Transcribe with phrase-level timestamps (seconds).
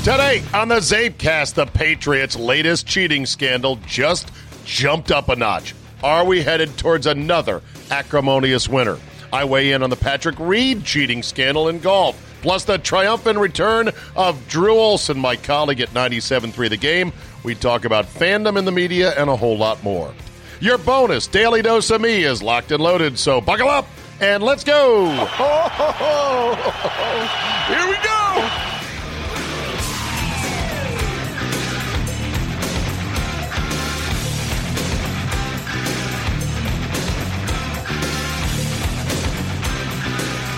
[0.00, 4.32] Today on the CzabeCast, the Patriots' latest cheating scandal just
[4.64, 5.74] jumped up a notch.
[6.02, 7.60] Are we headed towards another
[7.90, 8.98] acrimonious winter?
[9.30, 13.90] I weigh in on the Patrick Reed cheating scandal in golf, plus the triumphant return
[14.16, 17.12] of Drew Olson, my colleague at 97.3 The Game.
[17.44, 20.14] We talk about fandom in the media and a whole lot more.
[20.60, 23.86] Your bonus daily dose of me is locked and loaded, so buckle up
[24.18, 25.10] and let's go.
[27.68, 28.69] Here we go.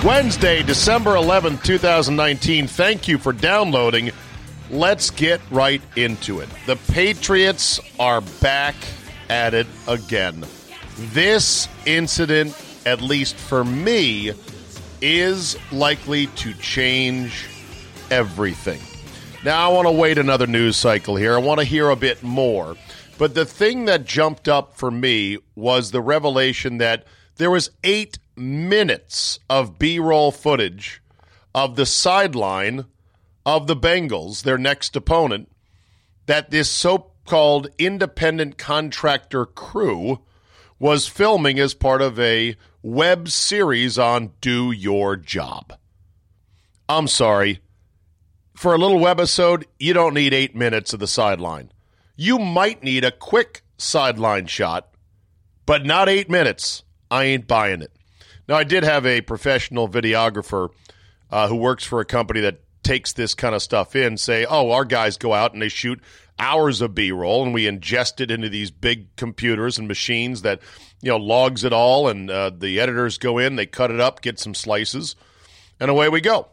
[0.04, 2.66] Wednesday, December 11th, 2019.
[2.66, 4.10] Thank you for downloading.
[4.68, 6.48] Let's get right into it.
[6.66, 8.74] The Patriots are back
[9.28, 10.44] at it again.
[11.12, 14.32] This incident, at least for me,
[15.00, 17.46] is likely to change
[18.10, 18.80] everything.
[19.44, 21.36] Now, I want to wait another news cycle here.
[21.36, 22.76] I want to hear a bit more.
[23.18, 27.04] But the thing that jumped up for me was the revelation that
[27.36, 31.02] there was eight minutes of B roll footage
[31.54, 32.86] of the sideline
[33.46, 35.50] of the Bengals, their next opponent,
[36.26, 40.20] that this so called independent contractor crew
[40.78, 45.74] was filming as part of a web series on Do Your Job.
[46.88, 47.60] I'm sorry.
[48.54, 51.72] For a little webisode, you don't need eight minutes of the sideline.
[52.16, 54.92] You might need a quick sideline shot,
[55.64, 56.82] but not eight minutes.
[57.10, 57.92] I ain't buying it.
[58.48, 60.70] Now, I did have a professional videographer
[61.30, 64.72] uh, who works for a company that takes this kind of stuff in say, oh,
[64.72, 66.00] our guys go out and they shoot
[66.38, 70.60] hours of B roll and we ingest it into these big computers and machines that,
[71.00, 72.08] you know, logs it all.
[72.08, 75.14] And uh, the editors go in, they cut it up, get some slices,
[75.78, 76.48] and away we go.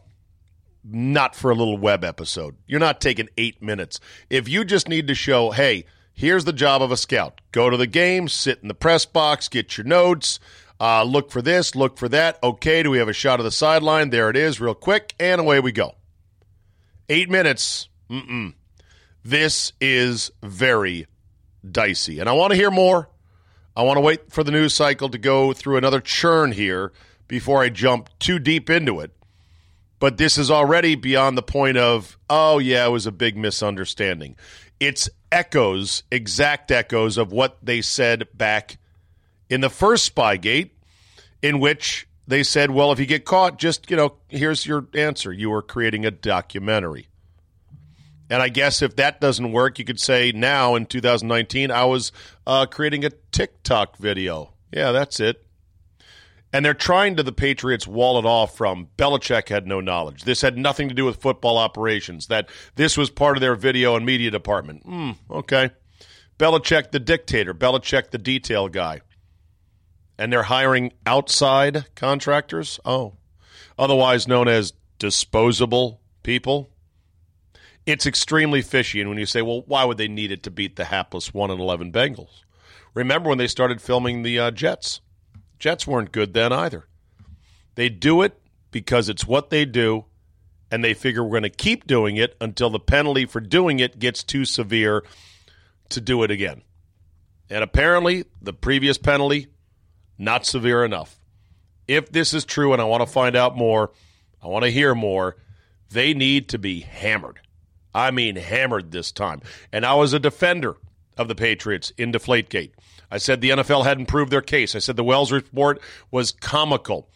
[0.82, 2.56] Not for a little web episode.
[2.66, 4.00] You're not taking eight minutes.
[4.30, 7.76] If you just need to show, hey, here's the job of a scout go to
[7.76, 10.40] the game, sit in the press box, get your notes.
[10.80, 12.38] Uh, look for this, look for that.
[12.42, 14.08] Okay, do we have a shot of the sideline?
[14.08, 15.94] There it is, real quick, and away we go.
[17.10, 17.88] Eight minutes.
[18.08, 18.54] Mm-mm.
[19.22, 21.06] This is very
[21.70, 22.18] dicey.
[22.18, 23.10] And I want to hear more.
[23.76, 26.92] I want to wait for the news cycle to go through another churn here
[27.28, 29.12] before I jump too deep into it.
[29.98, 34.36] But this is already beyond the point of, oh, yeah, it was a big misunderstanding.
[34.80, 38.78] It's echoes, exact echoes of what they said back
[39.50, 40.70] in the first Spygate,
[41.42, 45.32] in which they said, well, if you get caught, just, you know, here's your answer.
[45.32, 47.08] You are creating a documentary.
[48.30, 52.12] And I guess if that doesn't work, you could say now in 2019, I was
[52.46, 54.54] uh, creating a TikTok video.
[54.72, 55.44] Yeah, that's it.
[56.52, 60.22] And they're trying to the Patriots wall it off from Belichick had no knowledge.
[60.22, 63.96] This had nothing to do with football operations, that this was part of their video
[63.96, 64.84] and media department.
[64.84, 65.70] Hmm, okay.
[66.38, 69.00] Belichick the dictator, Belichick the detail guy
[70.20, 72.78] and they're hiring outside contractors.
[72.84, 73.14] Oh,
[73.78, 76.68] otherwise known as disposable people.
[77.86, 79.00] It's extremely fishy.
[79.00, 81.50] And when you say, well, why would they need it to beat the hapless 1
[81.50, 82.42] and 11 Bengals?
[82.92, 85.00] Remember when they started filming the uh, Jets?
[85.58, 86.86] Jets weren't good then either.
[87.76, 88.38] They do it
[88.70, 90.04] because it's what they do,
[90.70, 93.98] and they figure we're going to keep doing it until the penalty for doing it
[93.98, 95.02] gets too severe
[95.88, 96.60] to do it again.
[97.48, 99.46] And apparently, the previous penalty
[100.20, 101.18] not severe enough.
[101.88, 103.90] If this is true and I want to find out more,
[104.42, 105.36] I want to hear more,
[105.90, 107.40] they need to be hammered.
[107.92, 109.40] I mean, hammered this time.
[109.72, 110.76] And I was a defender
[111.16, 112.72] of the Patriots in Deflategate.
[113.10, 114.76] I said the NFL hadn't proved their case.
[114.76, 117.08] I said the Wells report was comical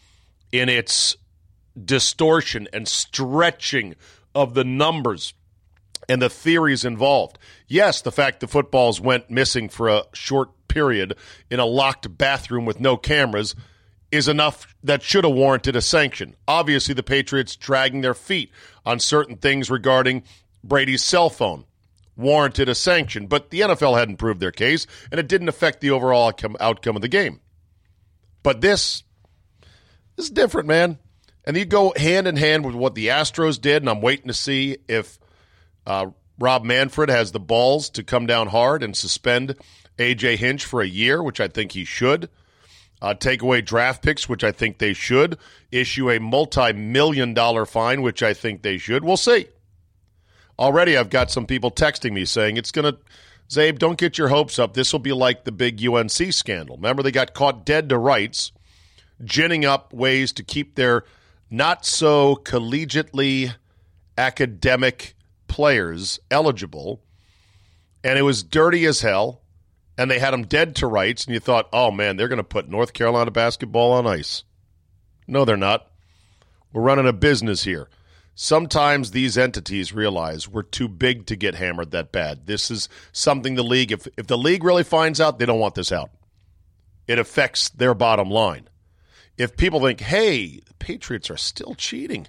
[0.51, 1.15] in its
[1.81, 3.95] distortion and stretching
[4.33, 5.33] of the numbers
[6.09, 7.37] and the theories involved.
[7.67, 11.15] Yes, the fact the footballs went missing for a short period
[11.49, 13.55] in a locked bathroom with no cameras
[14.11, 16.35] is enough that should have warranted a sanction.
[16.49, 18.51] Obviously, the Patriots dragging their feet
[18.85, 20.23] on certain things regarding
[20.65, 21.63] Brady's cell phone
[22.17, 25.91] warranted a sanction, but the NFL hadn't proved their case, and it didn't affect the
[25.91, 26.27] overall
[26.59, 27.39] outcome, of the game.
[28.43, 29.03] But this,
[30.17, 30.99] this is different, man.
[31.45, 34.33] And you go hand in hand with what the Astros did, and I'm waiting to
[34.33, 35.19] see if
[35.87, 36.07] uh,
[36.37, 39.55] Rob Manfred has the balls to come down hard and suspend
[39.97, 42.29] AJ Hinch for a year, which I think he should.
[43.01, 45.37] Uh, take away draft picks, which I think they should.
[45.71, 49.03] Issue a multi million dollar fine, which I think they should.
[49.03, 49.47] We'll see.
[50.57, 52.97] Already, I've got some people texting me saying it's going to,
[53.49, 54.73] Czabe, don't get your hopes up.
[54.73, 56.77] This will be like the big UNC scandal.
[56.77, 58.53] Remember, they got caught dead to rights,
[59.23, 61.03] ginning up ways to keep their
[61.49, 63.53] not so collegiately
[64.17, 65.15] academic
[65.47, 67.01] players eligible,
[68.03, 69.41] and it was dirty as hell,
[69.97, 72.43] and they had them dead to rights, and you thought, oh man, they're going to
[72.43, 74.43] put North Carolina basketball on ice.
[75.27, 75.89] No, they're not.
[76.73, 77.89] We're running a business here.
[78.37, 82.47] Sometimes these entities realize we're too big to get hammered that bad.
[82.47, 85.75] This is something the league, if, if the league really finds out, they don't want
[85.75, 86.09] this out.
[87.07, 88.67] It affects their bottom line.
[89.37, 92.27] If people think, hey, the Patriots are still cheating,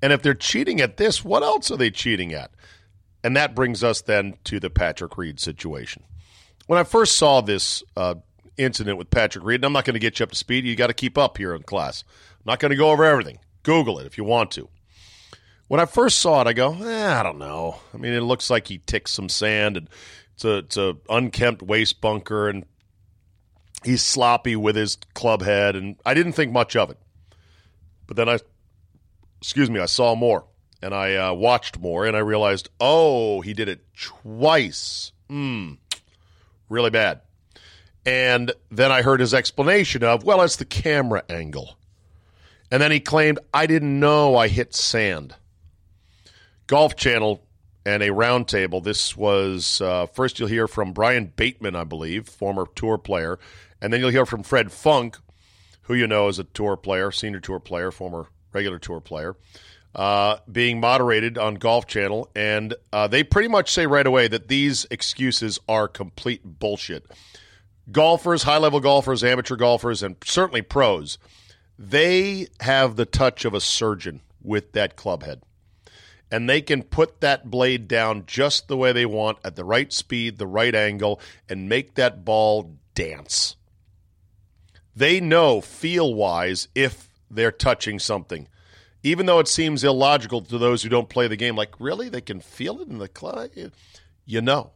[0.00, 2.50] and if they're cheating at this, what else are they cheating at?
[3.22, 6.04] And that brings us then to the Patrick Reed situation.
[6.70, 8.14] When I first saw this uh,
[8.56, 10.76] incident with Patrick Reed, and I'm not going to get you up to speed, you
[10.76, 12.04] got to keep up here in class.
[12.06, 13.40] I'm not going to go over everything.
[13.64, 14.68] Google it if you want to.
[15.66, 17.80] When I first saw it, I go, eh, I don't know.
[17.92, 19.88] I mean, it looks like he ticks some sand, and
[20.34, 22.64] it's a it's a unkempt waste bunker, and
[23.82, 26.98] he's sloppy with his club head, and I didn't think much of it.
[28.06, 28.38] But then I,
[29.40, 30.44] excuse me, I saw more,
[30.80, 35.10] and I uh, watched more, and I realized, oh, he did it twice.
[35.28, 35.72] Hmm,
[36.70, 37.20] really bad.
[38.06, 41.76] And then I heard his explanation of, well, it's the camera angle.
[42.70, 45.34] And then he claimed, I didn't know I hit sand.
[46.66, 47.44] Golf Channel
[47.84, 48.82] and a roundtable.
[48.82, 53.38] This was uh, first you'll hear from Brian Bateman, I believe, former tour player,
[53.80, 55.18] and then you'll hear from Fred Funk,
[55.82, 59.36] who you know is a tour player, senior tour player, former regular tour player,
[59.94, 62.28] uh, being moderated on Golf Channel.
[62.34, 67.06] And uh, they pretty much say right away that these excuses are complete bullshit.
[67.90, 71.18] Golfers, high level golfers, amateur golfers, and certainly pros,
[71.78, 75.42] they have the touch of a surgeon with that club head
[76.30, 79.92] and they can put that blade down just the way they want at the right
[79.92, 83.56] speed, the right angle, and make that ball dance.
[84.94, 88.48] They know feel wise if they're touching something.
[89.02, 92.08] Even though it seems illogical to those who don't play the game, like, really?
[92.08, 93.50] They can feel it in the club?
[94.26, 94.72] You know,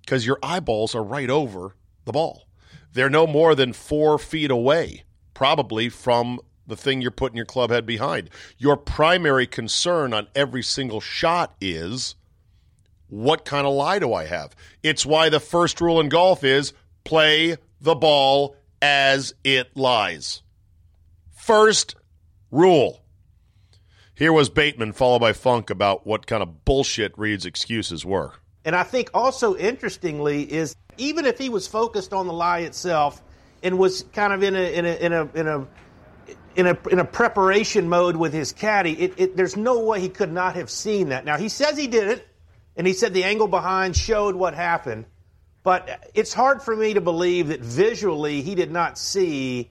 [0.00, 1.74] because your eyeballs are right over
[2.04, 2.46] the ball.
[2.92, 5.04] They're no more than four feet away,
[5.34, 8.30] probably from the thing you're putting your club head behind.
[8.58, 12.14] Your primary concern on every single shot is
[13.08, 14.54] what kind of lie do I have?
[14.82, 16.72] It's why the first rule in golf is
[17.04, 20.42] play the ball as it lies.
[21.36, 21.94] First
[22.50, 23.02] rule.
[24.16, 28.32] Here was Bateman, followed by Funk, about what kind of bullshit Reed's excuses were.
[28.64, 33.22] And I think also interestingly is even if he was focused on the lie itself
[33.62, 35.66] and was kind of in a in a in a in a
[36.56, 40.08] in a, in a preparation mode with his caddy, it, it, there's no way he
[40.08, 41.26] could not have seen that.
[41.26, 42.26] Now, he says he did it,
[42.74, 45.04] and he said the angle behind showed what happened,
[45.62, 49.70] but it's hard for me to believe that visually he did not see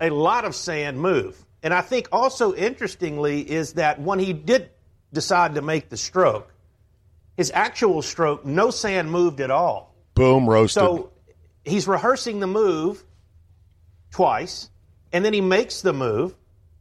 [0.00, 1.40] a lot of sand move.
[1.64, 4.70] And I think also interestingly is that when he did
[5.12, 6.52] decide to make the stroke,
[7.36, 9.92] his actual stroke, no sand moved at all.
[10.14, 10.80] Boom, roasted.
[10.80, 11.10] So
[11.64, 13.02] he's rehearsing the move
[14.12, 14.70] twice
[15.14, 16.34] and then he makes the move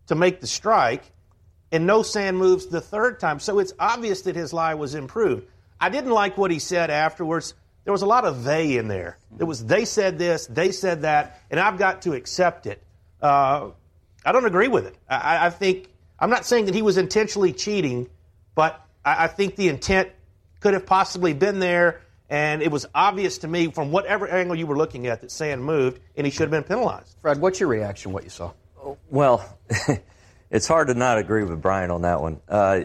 [0.08, 1.04] to make the strike,
[1.72, 3.40] and no sand moves the third time.
[3.40, 5.48] So it's obvious that his lie was improved.
[5.80, 7.54] I didn't like what he said afterwards.
[7.84, 9.20] There was a lot of they in there.
[9.40, 12.82] It was they said this, they said that, and I've got to accept it.
[13.22, 13.70] Uh,
[14.26, 14.96] I don't agree with it.
[15.10, 15.90] I, I, think
[16.20, 18.10] I'm not saying that he was intentionally cheating,
[18.56, 20.10] but I, I think the intent
[20.60, 22.02] could have possibly been there
[22.34, 25.64] and it was obvious to me from whatever angle you were looking at that Sand
[25.64, 27.16] moved, and he should have been penalized.
[27.22, 28.12] Fred, what's your reaction?
[28.12, 28.54] What you saw?
[29.12, 29.58] Well,
[30.50, 32.42] it's hard to not agree with Brian on that one.
[32.50, 32.82] Uh,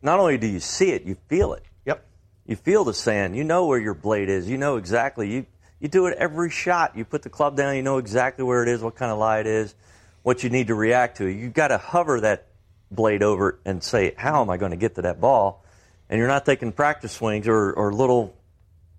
[0.00, 1.62] not only do you see it, you feel it.
[1.84, 2.06] Yep.
[2.46, 3.36] You feel the sand.
[3.36, 4.48] You know where your blade is.
[4.48, 5.30] You know exactly.
[5.30, 5.46] You
[5.78, 6.96] you do it every shot.
[6.96, 7.76] You put the club down.
[7.76, 9.74] You know exactly where it is, what kind of lie it is,
[10.22, 11.26] what you need to react to.
[11.26, 12.46] You've got to hover that
[12.90, 15.64] blade over and say, "How am I going to get to that ball?"
[16.08, 18.34] And you're not taking practice swings or, or little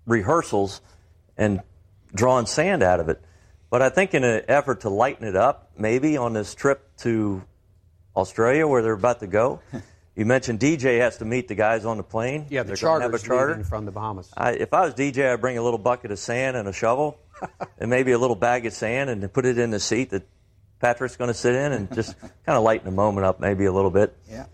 [0.06, 0.80] rehearsals
[1.36, 1.60] and
[2.14, 3.20] drawing sand out of it.
[3.70, 7.42] But I think in an effort to lighten it up, maybe on this trip to
[8.14, 9.60] Australia where they're about to go,
[10.16, 12.46] you mentioned DJ has to meet the guys on the plane.
[12.50, 14.30] Yeah, the they're charter have a charter from the Bahamas.
[14.36, 17.18] I, if I was DJ, I'd bring a little bucket of sand and a shovel,
[17.78, 20.22] and maybe a little bag of sand, and put it in the seat that
[20.82, 23.72] Patrick's going to sit in, and just kind of lighten the moment up maybe a
[23.72, 24.14] little bit.
[24.28, 24.46] Yeah.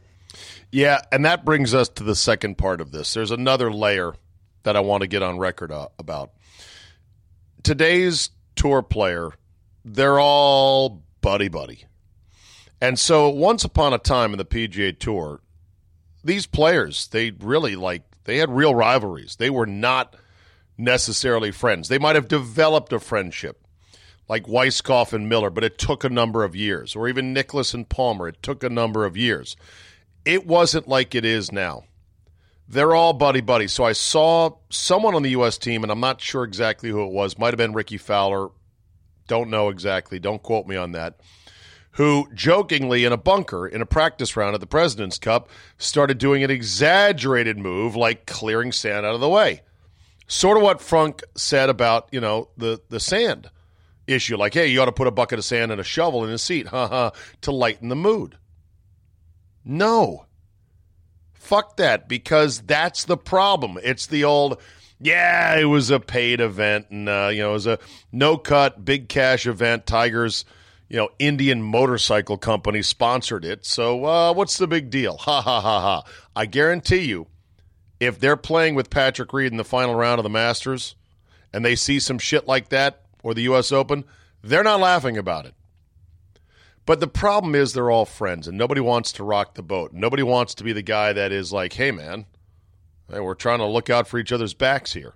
[0.70, 3.14] Yeah, and that brings us to the second part of this.
[3.14, 4.14] There's another layer
[4.64, 6.32] that I want to get on record uh, about.
[7.62, 9.32] Today's tour player,
[9.84, 11.84] they're all buddy buddy.
[12.80, 15.40] And so once upon a time in the PGA Tour,
[16.22, 19.36] these players, they really like they had real rivalries.
[19.36, 20.14] They were not
[20.76, 21.88] necessarily friends.
[21.88, 23.66] They might have developed a friendship
[24.28, 26.94] like Weiskopf and Miller, but it took a number of years.
[26.94, 29.56] Or even Nicklaus and Palmer, it took a number of years.
[30.24, 31.84] It wasn't like it is now.
[32.68, 33.66] they're all buddy buddy.
[33.66, 35.56] So I saw someone on the U.S.
[35.56, 37.38] team, and I'm not sure exactly who it was.
[37.38, 38.50] Might have been Rickie Fowler.
[39.26, 40.18] Don't know exactly.
[40.18, 41.20] Don't quote me on that.
[41.92, 46.44] Who jokingly in a bunker in a practice round at the President's Cup started doing
[46.44, 49.62] an exaggerated move like clearing sand out of the way.
[50.26, 53.50] Sort of what Frank said about, you know, the, the sand
[54.08, 54.36] issue.
[54.36, 56.38] Like, hey, you ought to put a bucket of sand and a shovel in the
[56.38, 57.10] seat, haha,
[57.42, 58.36] to lighten the mood.
[59.64, 60.26] No.
[61.34, 63.78] Fuck that, because that's the problem.
[63.82, 64.60] It's the old,
[65.00, 67.78] yeah, it was a paid event, and uh, you know, it was a
[68.12, 69.86] no cut, big cash event.
[69.86, 70.44] Tigers,
[70.88, 73.64] you know, Indian motorcycle company sponsored it.
[73.64, 75.16] So uh, what's the big deal?
[75.16, 76.02] Ha ha ha ha.
[76.34, 77.28] I guarantee you,
[78.00, 80.96] if they're playing with Patrick Reed in the final round of the Masters,
[81.52, 83.72] and they see some shit like that or the U.S.
[83.72, 84.04] Open,
[84.42, 85.54] they're not laughing about it.
[86.86, 89.92] But the problem is they're all friends, and nobody wants to rock the boat.
[89.92, 92.24] Nobody wants to be the guy that is like, hey, man,
[93.10, 95.12] we're trying to look out for each other's backs here.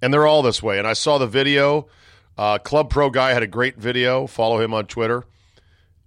[0.00, 0.78] And they're all this way.
[0.78, 1.88] And I saw the video.
[2.38, 4.26] Uh, Club Pro Guy had a great video.
[4.26, 5.24] Follow him on Twitter.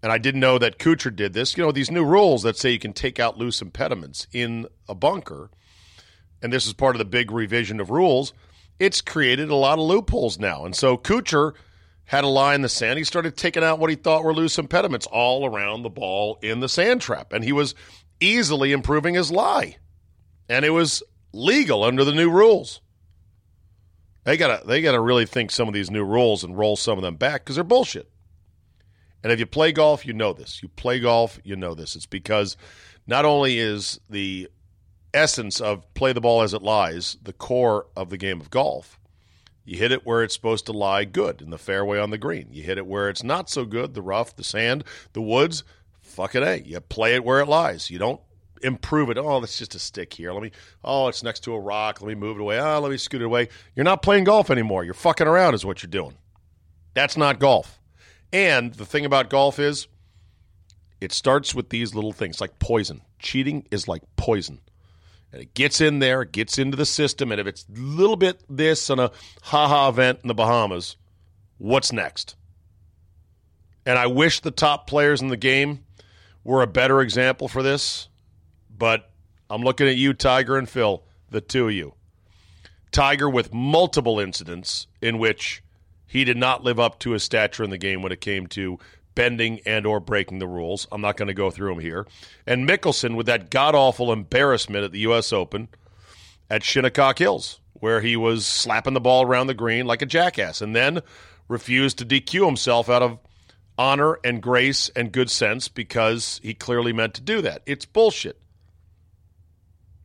[0.01, 1.55] And I didn't know that Kuchar did this.
[1.55, 4.95] You know, these new rules that say you can take out loose impediments in a
[4.95, 5.51] bunker,
[6.41, 8.33] and this is part of the big revision of rules,
[8.79, 10.65] it's created a lot of loopholes now.
[10.65, 11.53] And so Kuchar–
[12.07, 12.97] had a lie in the sand.
[12.97, 16.61] He started taking out what he thought were loose impediments all around the ball in
[16.61, 17.33] the sand trap.
[17.33, 17.75] And he was
[18.19, 19.75] easily improving his lie.
[20.49, 21.03] And it was
[21.33, 22.81] legal under the new rules.
[24.23, 27.03] They gotta they gotta really think some of these new rules and roll some of
[27.03, 28.09] them back because they're bullshit.
[29.21, 30.61] And if you play golf, you know this.
[30.63, 31.95] You play golf, you know this.
[31.95, 32.55] It's because
[33.05, 34.49] not only is the
[35.13, 38.99] essence of play the ball as it lies the core of the game of golf,
[39.65, 42.47] you hit it where it's supposed to lie good in the fairway on the green.
[42.51, 44.83] You hit it where it's not so good, the rough, the sand,
[45.13, 45.63] the woods.
[45.99, 46.65] Fuck it, A.
[46.65, 47.89] You play it where it lies.
[47.89, 48.21] You don't
[48.63, 49.17] improve it.
[49.17, 50.31] Oh, that's just a stick here.
[50.31, 50.51] Let me,
[50.83, 52.01] oh, it's next to a rock.
[52.01, 52.59] Let me move it away.
[52.59, 53.49] Oh, let me scoot it away.
[53.75, 54.85] You're not playing golf anymore.
[54.85, 56.17] You're fucking around, is what you're doing.
[56.93, 57.79] That's not golf.
[58.31, 59.87] And the thing about golf is,
[61.01, 63.01] it starts with these little things like poison.
[63.19, 64.61] Cheating is like poison
[65.31, 68.15] and it gets in there, it gets into the system, and if it's a little
[68.15, 70.95] bit this on a haha event in the Bahamas,
[71.57, 72.35] what's next?
[73.85, 75.85] And I wish the top players in the game
[76.43, 78.07] were a better example for this,
[78.69, 79.09] but
[79.49, 81.93] I'm looking at you, Tiger and Phil, the two of you.
[82.91, 85.61] Tiger with multiple incidents in which
[86.05, 88.79] he did not live up to his stature in the game when it came to
[89.17, 90.87] bending and or breaking the rules.
[90.91, 92.05] I'm not going to go through them here.
[92.45, 95.33] And Mickelson with that god awful embarrassment at the U.S.
[95.33, 95.69] Open
[96.51, 100.61] at Shinnecock Hills, where he was slapping the ball around the green like a jackass,
[100.61, 101.01] and then
[101.47, 103.17] refused to DQ himself out of
[103.75, 107.63] honor and grace and good sense because he clearly meant to do that.
[107.65, 108.39] It's bullshit.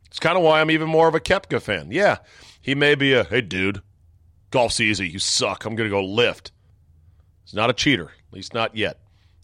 [0.07, 1.91] It's kind of why I'm even more of a Koepka fan.
[1.91, 2.17] Yeah,
[2.61, 3.83] he may be a hey dude,
[4.49, 5.07] golf's easy.
[5.07, 5.65] You suck.
[5.65, 6.51] I'm going to go lift.
[7.45, 9.02] He's not a cheater, at least not yet.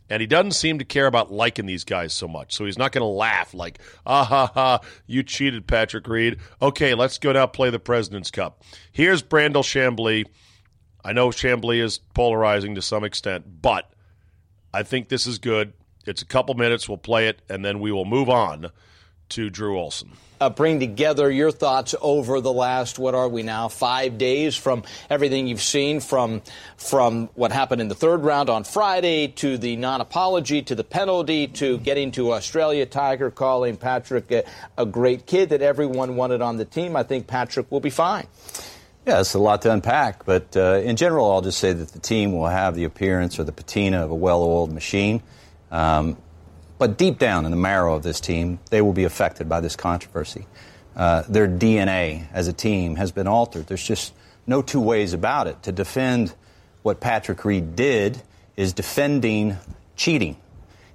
[0.09, 2.53] And he doesn't seem to care about liking these guys so much.
[2.53, 6.37] So he's not going to laugh like, ah ha ha, you cheated, Patrick Reed.
[6.61, 8.63] Okay, let's go now play the President's Cup.
[8.91, 10.25] Here's Brandel Chamblee.
[11.03, 13.91] I know Chamblee is polarizing to some extent, but
[14.73, 15.73] I think this is good.
[16.05, 16.89] It's a couple minutes.
[16.89, 18.71] We'll play it, and then we will move on
[19.29, 20.11] to Drew Olson.
[20.41, 24.83] Uh, bring together your thoughts over the last what are we now five days from
[25.09, 26.41] everything you've seen from
[26.77, 31.47] from what happened in the third round on Friday to the non-apology to the penalty
[31.47, 34.45] to getting to Australia Tiger calling Patrick a,
[34.77, 36.95] a great kid that everyone wanted on the team.
[36.95, 38.27] I think Patrick will be fine.
[39.05, 41.99] Yeah, it's a lot to unpack, but uh, in general, I'll just say that the
[41.99, 45.21] team will have the appearance or the patina of a well-oiled machine.
[45.71, 46.15] Um,
[46.79, 49.75] but deep down in the marrow of this team, they will be affected by this
[49.75, 50.47] controversy.
[50.95, 53.67] Uh, their DNA as a team has been altered.
[53.67, 54.13] There's just
[54.47, 55.61] no two ways about it.
[55.63, 56.33] To defend
[56.81, 58.21] what Patrick Reed did
[58.55, 59.57] is defending
[59.95, 60.37] cheating.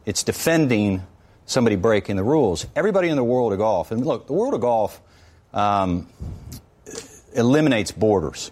[0.06, 1.06] It's defending
[1.46, 2.66] somebody breaking the rules.
[2.74, 5.00] Everybody in the world of golf, and look, the world of golf
[5.52, 6.08] um,
[7.34, 8.50] eliminates borders.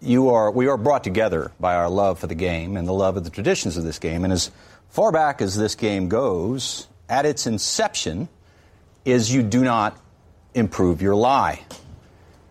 [0.00, 3.16] You are, we are brought together by our love for the game and the love
[3.16, 4.24] of the traditions of this game.
[4.24, 4.50] And as
[4.90, 8.28] far back as this game goes, at its inception,
[9.04, 9.98] is you do not
[10.54, 11.64] improve your lie.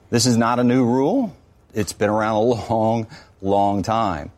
[0.10, 1.36] This is not a new rule.
[1.74, 2.40] It's been around a
[2.74, 3.08] long,
[3.42, 4.32] long time.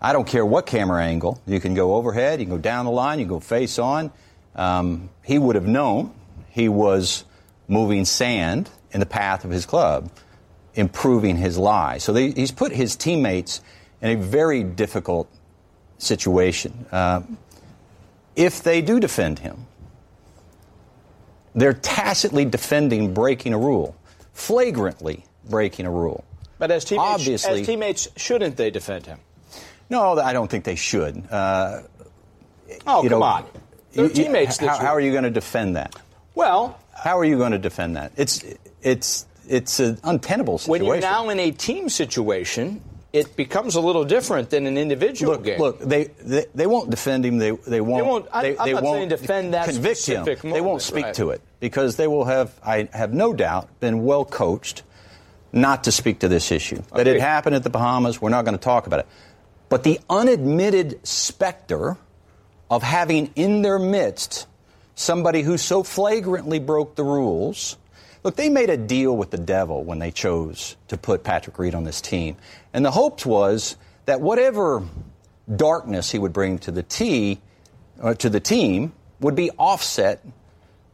[0.00, 1.40] I don't care what camera angle.
[1.46, 4.12] You can go overhead, you can go down the line, you can go face on.
[4.54, 6.12] Um, he would have known
[6.50, 7.24] he was
[7.68, 10.10] moving sand in the path of his club,
[10.74, 11.98] improving his lie.
[11.98, 13.60] So they, he's put his teammates
[14.02, 15.28] in a very difficult
[15.98, 16.86] situation.
[16.92, 17.22] Uh,
[18.36, 19.66] if they do defend him,
[21.54, 23.94] they're tacitly defending breaking a rule,
[24.32, 26.24] flagrantly breaking a rule.
[26.58, 29.18] But as teammates, Obviously- as teammates, shouldn't they defend him?
[29.90, 31.24] No, I don't think they should.
[31.30, 31.82] Uh,
[32.86, 33.44] Oh, you come know, on.
[33.92, 34.56] They're you- you- teammates.
[34.56, 35.94] How, how are you going to defend that?
[36.34, 38.12] Well, How are you going to defend that?
[38.16, 38.42] It's
[38.82, 40.86] it's it's an untenable situation.
[40.86, 42.80] when you're now in a team situation,
[43.14, 45.58] it becomes a little different than an individual look, game.
[45.60, 47.38] look, they, they they won't defend him.
[47.38, 48.02] They they won't.
[48.02, 50.24] They won't- I- they, I'm they not won't saying defend that convict him.
[50.42, 51.14] they won't speak right.
[51.14, 52.52] to it because they will have.
[52.64, 54.82] I have no doubt been well coached
[55.52, 56.82] not to speak to this issue.
[56.92, 58.20] That it happened at the Bahamas.
[58.20, 59.06] We're not going to talk about it.
[59.68, 61.96] But the unadmitted specter
[62.68, 64.48] of having in their midst
[64.96, 67.76] somebody who so flagrantly broke the rules.
[68.24, 71.74] Look, they made a deal with the devil when they chose to put Patrick Reed
[71.74, 72.36] on this team.
[72.72, 73.76] And the hopes was
[74.06, 74.82] that whatever
[75.54, 77.42] darkness he would bring to the tee,
[78.00, 80.24] uh, to the team would be offset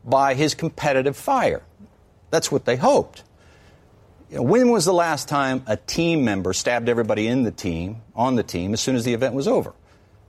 [0.05, 1.63] by his competitive fire.
[2.31, 3.23] That's what they hoped.
[4.29, 8.03] You know, when was the last time a team member stabbed everybody in the team,
[8.17, 9.73] on the team, as soon as the event was over?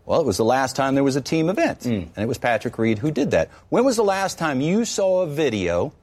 [0.06, 2.78] Well, it was the last time there was a team event, and it was Patrick
[2.78, 3.50] Reed who did that.
[3.70, 5.94] When was the last time you saw a video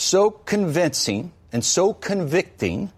[0.00, 2.92] so convincing and so convicting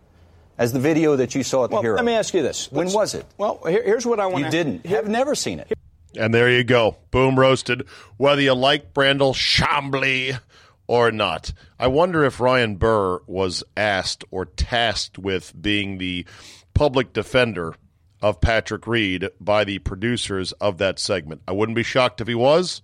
[0.58, 1.96] as the video that you saw at the well, Hero?
[1.96, 2.70] let me ask you this.
[2.70, 3.26] When Let's- was it?
[3.38, 4.86] Well, here- here's what I want You didn't.
[4.86, 5.72] Have never seen it.
[6.16, 6.96] And there you go.
[7.10, 7.86] Boom roasted.
[8.18, 10.38] Whether you like Brandel Chamblee
[10.86, 11.52] or not.
[11.78, 16.26] I wonder if Ryan Burr was asked or tasked with being the
[16.74, 17.74] public defender
[18.20, 21.40] of Patrick Reed by the producers of that segment.
[21.48, 22.82] I wouldn't be shocked if he was,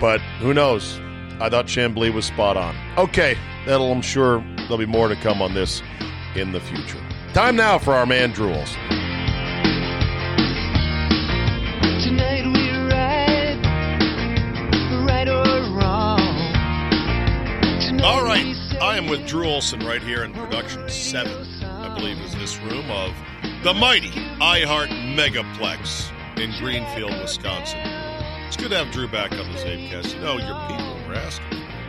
[0.00, 1.00] but who knows?
[1.40, 2.76] I thought Chamblee was spot on.
[2.98, 5.82] Okay, that'll, I'm sure there'll be more to come on this
[6.34, 7.02] in the future.
[7.32, 8.74] Time now for our man drools.
[12.02, 13.64] Tonight we ride,
[15.06, 16.18] right or wrong.
[17.80, 22.18] Tonight All right, I am with Drew Olson right here in production seven, I believe
[22.18, 23.14] is this room of
[23.62, 27.80] the mighty iHeart Megaplex in Greenfield, Wisconsin.
[28.46, 30.14] It's good to have Drew back on the CzabeCast.
[30.14, 30.99] You know, your people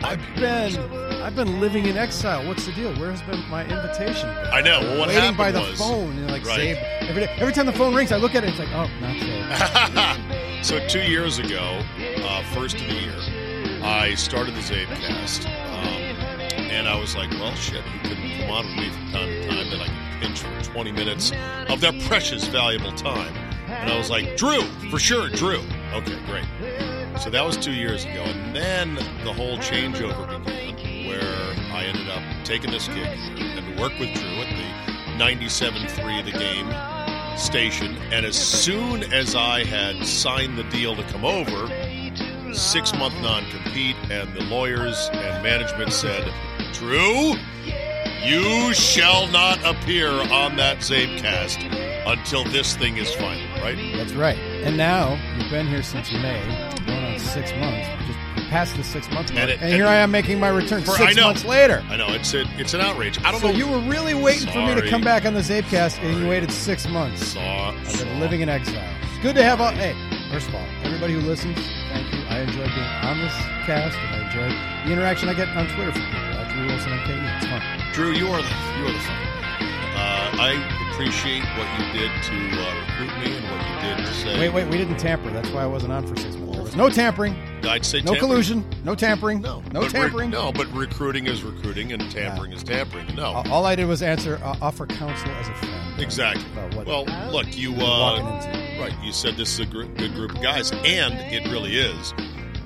[0.02, 0.76] I've been.
[1.22, 2.44] I've been living in exile.
[2.48, 2.92] What's the deal?
[2.96, 4.28] Where has been my invitation?
[4.28, 4.80] I know.
[4.80, 6.56] Well, what Waiting happened by the was phone and like Right.
[6.56, 6.76] save
[7.08, 7.32] every day.
[7.38, 8.50] Every time the phone rings, I look at it.
[8.50, 10.66] It's like, oh, not saved.
[10.66, 11.80] so two years ago,
[12.24, 13.14] uh, first of the year,
[13.84, 15.86] I started the CzabeCast, um,
[16.58, 19.48] and I was like, "Well, shit, who can come on with me from time to
[19.48, 21.32] time that I can pinch for 20 minutes
[21.68, 23.32] of their precious, valuable time?"
[23.68, 25.62] And I was like, "Drew, for sure, Drew."
[25.94, 26.44] Okay, great.
[27.22, 32.08] So that was two years ago, and then the whole changeover began, where I ended
[32.08, 37.96] up taking this gig and work with Drew at the 97.3 The Game station.
[38.10, 41.68] And as soon as I had signed the deal to come over,
[42.52, 46.28] six month non compete, and the lawyers and management said,
[46.72, 47.34] Drew,
[48.24, 53.78] you shall not appear on that CzabeCast until this thing is final, right?
[53.96, 54.38] That's right.
[54.38, 56.71] And now you've been here since May,
[57.32, 57.88] six months.
[58.06, 60.82] Just past the six month mark, And and, it- here I am making my return
[60.82, 61.82] For- six months later.
[61.88, 63.18] I know it's a, it's an outrage.
[63.24, 63.54] I don't So know.
[63.56, 66.50] you were really waiting for me to come back on the CzabeCast, and you waited
[66.52, 67.26] six months.
[67.28, 68.04] saw, I've saw.
[68.04, 68.84] been living in exile.
[69.02, 69.70] It's good to have all.
[69.72, 69.94] Hey,
[70.30, 71.56] first of all, everybody who listens,
[71.92, 72.20] thank you.
[72.28, 73.34] I enjoy being on this
[73.66, 76.20] cast, and I enjoy the interaction I get on Twitter from people.
[76.36, 77.36] Like Drew Wilson and KE.
[77.36, 77.62] It's fun.
[77.92, 79.16] Drew, you are the you are the fun.
[79.94, 84.14] Uh, I appreciate what you did to uh, recruit me and what you did to
[84.14, 84.38] say.
[84.40, 85.30] Wait, wait, we didn't tamper.
[85.30, 86.51] That's why I wasn't on for six months.
[86.74, 88.18] There was no tampering, I'd say no tampering.
[88.20, 90.30] collusion, no tampering, No, no but re- tampering.
[90.30, 93.14] no, but recruiting is recruiting and tampering is tampering.
[93.14, 96.00] No, Uh, All I did was answer, uh, offer counsel as a friend.
[96.00, 96.44] exactly.
[96.52, 98.22] About what Well, look, you uh,
[98.80, 98.94] right.
[99.04, 102.14] You said this is a gr- good group of guys, and it really is.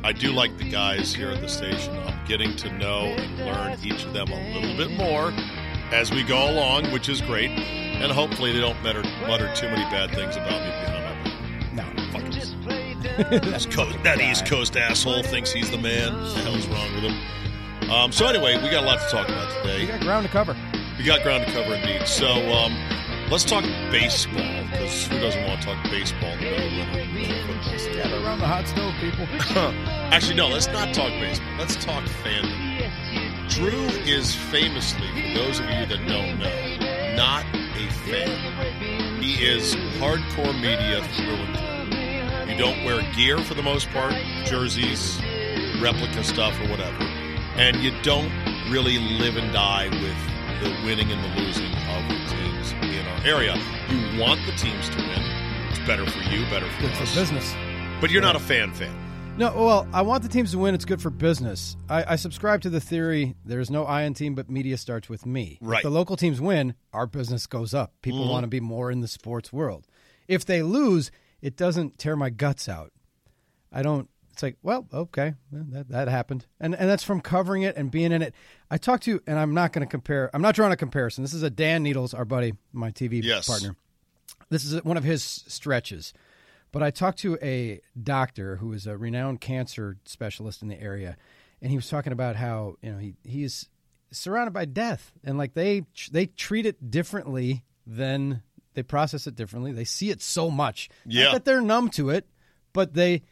[0.04, 1.98] I do like the guys here at the station.
[2.06, 5.32] I'm getting to know and learn each of them a little bit more
[5.92, 7.50] as we go along, which is great.
[7.50, 11.05] And hopefully, they don't mutter, mutter too many bad things about me behind
[13.70, 16.12] Coast, that East Coast asshole thinks he's the man.
[16.12, 17.90] What the hell's wrong with him?
[17.90, 19.80] Um, so anyway, we got a lot to talk about today.
[19.80, 20.54] We got ground to cover.
[20.98, 22.06] We got ground to cover indeed.
[22.06, 22.76] So um,
[23.30, 27.12] let's talk baseball because who doesn't want to talk baseball in the middle of winter?
[27.14, 27.92] middle of football season?
[27.94, 29.26] Gather around the hot stove, people.
[30.12, 30.48] Actually, no.
[30.48, 31.48] Let's not talk baseball.
[31.58, 33.48] Let's talk fandom.
[33.48, 39.22] Drew is famously, for those of you that don't know, not a fan.
[39.22, 41.75] He is hardcore media through and through.
[42.46, 45.20] You don't wear gear for the most part, jerseys,
[45.80, 47.02] replica stuff, or whatever,
[47.56, 48.30] and you don't
[48.70, 53.26] really live and die with the winning and the losing of the teams in our
[53.26, 53.56] area.
[53.88, 55.22] You want the teams to win.
[55.70, 57.10] It's better for you, better for Good us.
[57.10, 57.52] for business.
[58.00, 58.96] But you're not a fan fan.
[59.36, 60.74] No, well, I want the teams to win.
[60.74, 61.76] It's good for business.
[61.90, 65.26] I, I subscribe to the theory there's no I in team, but media starts with
[65.26, 65.58] me.
[65.60, 65.78] Right.
[65.78, 67.92] If the local teams win, our business goes up.
[68.02, 68.30] People mm-hmm.
[68.30, 69.88] want to be more in the sports world.
[70.26, 71.10] If they lose,
[71.42, 72.92] it doesn't tear my guts out.
[73.72, 74.08] I don't.
[74.32, 78.12] It's like, well, okay, that, that happened, and and that's from covering it and being
[78.12, 78.34] in it.
[78.70, 80.30] I talked to, and I'm not going to compare.
[80.34, 81.24] I'm not drawing a comparison.
[81.24, 83.46] This is a Dan Needles, our buddy, my TV Yes.
[83.48, 83.76] partner.
[84.50, 86.12] This is one of his stretches.
[86.70, 91.16] But I talked to a doctor who is a renowned cancer specialist in the area,
[91.62, 93.70] and he was talking about how you know he he's
[94.10, 98.42] surrounded by death, and like they they treat it differently than
[98.76, 99.72] they process it differently.
[99.72, 101.32] They see it so much, Not Yeah.
[101.32, 102.28] that they're numb to it,
[102.72, 103.22] but they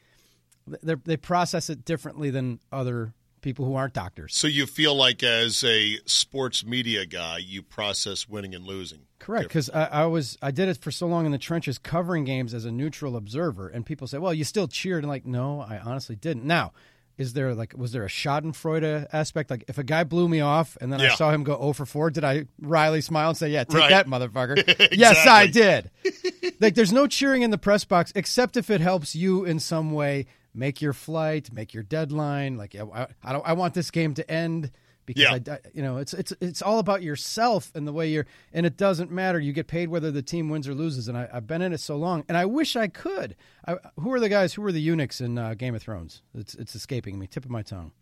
[0.66, 4.34] they they process it differently than other people who aren't doctors.
[4.34, 9.00] So you feel like, as a sports media guy, you process winning and losing.
[9.18, 12.24] Correct, because I, I was I did it for so long in the trenches, covering
[12.24, 15.60] games as a neutral observer, and people say, "Well, you still cheered," and like, no,
[15.60, 16.44] I honestly didn't.
[16.44, 16.72] Now,
[17.16, 19.50] is there like was there a Schadenfreude aspect?
[19.50, 21.86] Like, if a guy blew me off and then I saw him go 0 for
[21.86, 23.90] 4, did I Riley smile and say, "Yeah, take Right.
[23.90, 24.88] that, motherfucker"?
[24.96, 25.90] Yes, I did.
[26.60, 29.92] like, there's no cheering in the press box except if it helps you in some
[29.92, 32.56] way make your flight, make your deadline.
[32.56, 34.70] Like, I, I don't, I want this game to end
[35.06, 35.54] because Yeah.
[35.54, 38.76] I, you know, it's it's it's all about yourself and the way you're, and it
[38.76, 39.38] doesn't matter.
[39.40, 41.08] You get paid whether the team wins or loses.
[41.08, 43.36] And I, I've been in it so long, and I wish I could.
[43.66, 44.54] I, who are the guys?
[44.54, 46.22] Who are the eunuchs in uh, Game of Thrones?
[46.34, 47.26] It's it's escaping me.
[47.26, 47.92] Tip of my tongue.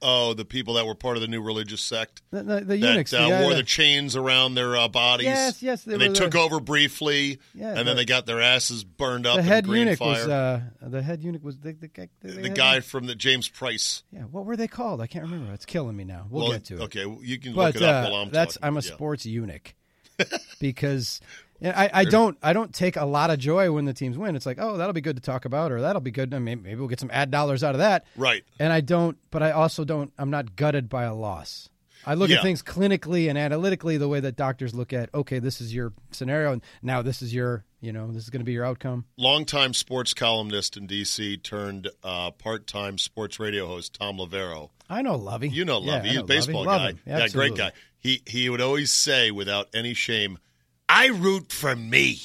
[0.00, 2.76] Oh, the people that were part of the new religious sect The, the, the that
[2.78, 3.12] eunuchs.
[3.12, 5.26] uh, the wore the chains around their uh, bodies.
[5.26, 8.40] Yes, yes, they and they took over briefly, Yeah, and the- then they got their
[8.40, 10.10] asses burned up the in head green eunuch fire.
[10.10, 12.08] was uh, the head eunuch was the, the guy.
[12.22, 14.04] The, guy from the James Price.
[14.12, 15.00] Yeah, what were they called?
[15.00, 15.52] I can't remember.
[15.52, 16.26] It's killing me now.
[16.30, 16.80] We'll, Well, get to it.
[16.82, 18.66] Okay, well, you can but look it up uh, while I'm that's talking.
[18.68, 18.92] I'm a Yeah.
[18.94, 19.74] sports eunuch
[20.60, 21.20] because
[21.60, 24.36] and I, I don't I don't take a lot of joy when the teams win.
[24.36, 26.32] It's like oh that'll be good to talk about or that'll be good.
[26.34, 28.04] I mean, maybe we'll get some ad dollars out of that.
[28.16, 28.44] Right.
[28.58, 30.12] And I don't, but I also don't.
[30.18, 31.68] I'm not gutted by a loss.
[32.06, 32.36] I look Yeah.
[32.36, 35.10] at things clinically and analytically the way that doctors look at.
[35.12, 38.40] Okay, this is your scenario, and now this is your you know this is going
[38.40, 39.04] to be your outcome.
[39.16, 41.36] longtime sports columnist in D.C.
[41.38, 44.70] turned uh, part-time sports radio host Thom Loverro.
[44.88, 45.48] I know Lovey.
[45.50, 46.92] You know Yeah, Lovey, I he's know a baseball Lovey.
[46.94, 47.00] Guy.
[47.18, 47.72] Yeah, great guy.
[47.98, 50.38] He he would always say without any shame,
[50.88, 52.20] "I root for me."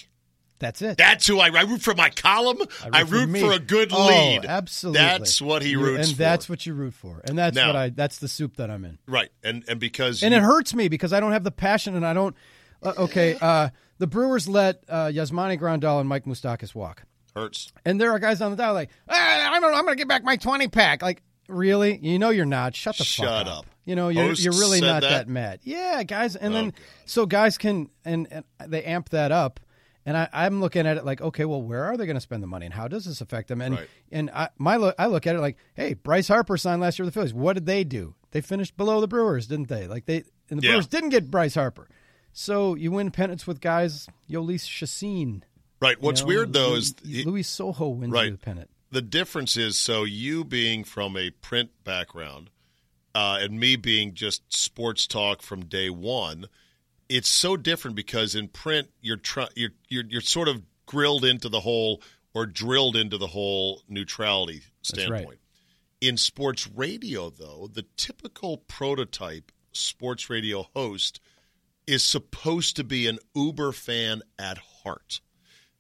[0.60, 0.97] That's it.
[0.97, 1.93] That's who I, I root for.
[1.93, 2.60] My column.
[2.91, 3.41] I root, me.
[3.41, 4.45] for, a good Oh, lead.
[4.45, 5.02] absolutely.
[5.02, 6.23] That's what he You- roots and for.
[6.23, 7.89] that's what you root for, and that's Now- what I.
[7.89, 8.97] That's the soup that I'm in.
[9.06, 9.30] right.
[9.43, 12.06] And and because and you- it hurts me because I don't have the passion and
[12.06, 12.36] I don't.
[12.82, 17.04] Uh, okay, uh, the Brewers let uh, Yasmani Grandal and Mike Moustakas walk,
[17.36, 17.71] hurts.
[17.86, 20.23] and there are guys on the dial like, ah, I'm, I'm going to get back
[20.23, 21.02] my twenty pack.
[21.02, 21.97] Like, really?
[22.01, 22.75] You know you're not.
[22.75, 23.65] Shut the Shut fuck up.
[23.86, 25.10] You know you're Hosts you're really said not that?
[25.10, 25.27] that?
[25.27, 25.60] mad.
[25.63, 26.73] Yeah, guys, and then
[27.06, 29.60] so guys can and, and they amp that up.
[30.06, 32.43] And I, I'm looking at it like, okay, well, where are they going to spend
[32.43, 33.62] the money, and how does this affect them?
[33.62, 33.88] And Right.
[34.12, 37.06] and I, my look, I look at it like, hey, Bryce Harper signed last year
[37.06, 37.34] with the Phillies.
[37.34, 38.15] What did they do?
[38.32, 39.88] They finished below the Brewers, didn't they?
[39.88, 40.71] Like they and the Yeah.
[40.73, 41.88] Brewers didn't get Bryce Harper.
[42.34, 45.43] So you win pennants with guys, Yolis Chassin.
[45.82, 46.01] Right.
[46.01, 48.32] What's weird though is Luis Sojo wins Right.
[48.32, 48.69] the pennant.
[48.93, 52.51] The difference is so you being from a print background
[53.15, 56.45] uh, and me being just sports talk from day one
[57.10, 61.49] it's so different because in print you're try- you're, you're you're sort of grilled into
[61.49, 62.01] the whole
[62.36, 65.17] or drilled into the whole neutrality That's right.
[65.17, 65.39] standpoint
[65.99, 71.19] in sports radio though the typical prototype sports radio host
[71.88, 75.19] is supposed to be an uber fan at heart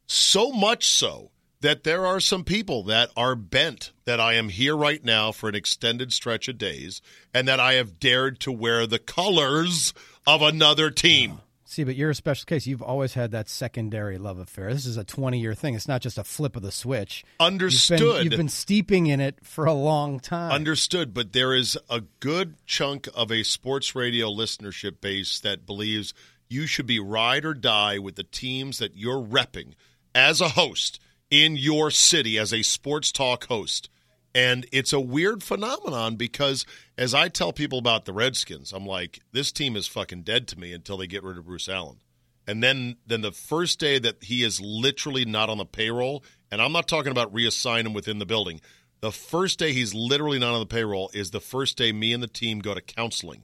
[0.07, 1.29] so much so
[1.63, 5.47] that there are some people that are bent that I am here right now for
[5.47, 7.01] an extended stretch of days
[7.33, 9.93] and that I have dared to wear the colors
[10.27, 11.39] of another team.
[11.63, 12.67] See, but you're a special case.
[12.67, 14.73] You've always had that secondary love affair.
[14.73, 15.73] This is a 20 year thing.
[15.73, 17.23] It's not just a flip of the switch.
[17.39, 18.01] Understood.
[18.01, 20.51] You've been, you've been steeping in it for a long time.
[20.51, 26.13] Understood, but there is a good chunk of a sports radio listenership base that believes
[26.49, 29.75] you should be ride or die with the teams that you're repping
[30.13, 30.99] as a host
[31.33, 33.89] in your city as a sports talk host.
[34.35, 36.63] And it's a weird phenomenon because
[36.95, 40.59] as I tell people about the Redskins, I'm like, this team is fucking dead to
[40.59, 41.97] me until they get rid of Bruce Allen.
[42.45, 46.61] And then then the first day that he is literally not on the payroll, and
[46.61, 48.61] I'm not talking about reassign him within the building.
[48.99, 52.21] The first day he's literally not on the payroll is the first day me and
[52.21, 53.43] the team go to counseling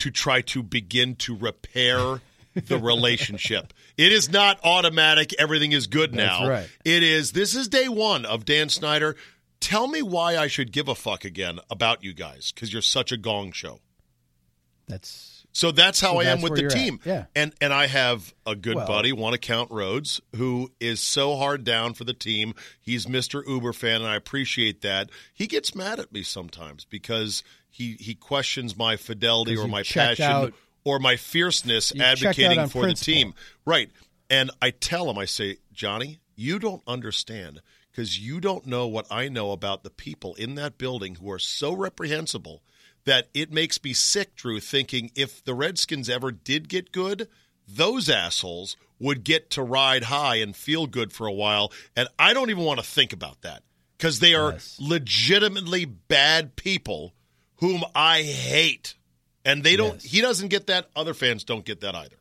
[0.00, 2.22] to try to begin to repair
[2.66, 3.72] the relationship.
[3.96, 5.34] It is not automatic.
[5.38, 6.48] Everything is good That's now.
[6.48, 6.68] right.
[6.84, 7.32] It is.
[7.32, 9.16] This is day one of Dan Snyder.
[9.60, 13.12] Tell me why I should give a fuck again about you guys because you're such
[13.12, 13.80] a gong show.
[14.88, 16.76] That's So that's how So I am with the you're at.
[16.76, 17.00] team.
[17.04, 17.26] Yeah.
[17.34, 21.36] And and I have a good Well- buddy, one account count Rhodes, who is so
[21.36, 22.54] hard down for the team.
[22.80, 23.46] He's Mr.
[23.46, 25.10] Uber fan, and I appreciate that.
[25.34, 30.52] He gets mad at me sometimes because he he questions my fidelity or my passion
[30.84, 33.14] or my fierceness You advocating for principle.
[33.14, 33.34] the team.
[33.64, 33.90] Right.
[34.28, 39.06] And I tell him, I say, Johnny, you don't understand because you don't know what
[39.10, 42.62] I know about the people in that building who are so reprehensible
[43.04, 47.28] that it makes me sick, Drew, thinking if the Redskins ever did get good,
[47.66, 51.72] those assholes would get to ride high and feel good for a while.
[51.96, 53.62] And I don't even want to think about that
[53.96, 54.76] because they are Yes.
[54.80, 57.14] legitimately bad people
[57.56, 58.94] whom I hate.
[59.50, 60.04] And they don't, Yes.
[60.04, 60.88] he doesn't get that.
[60.96, 62.16] Other fans don't get that either.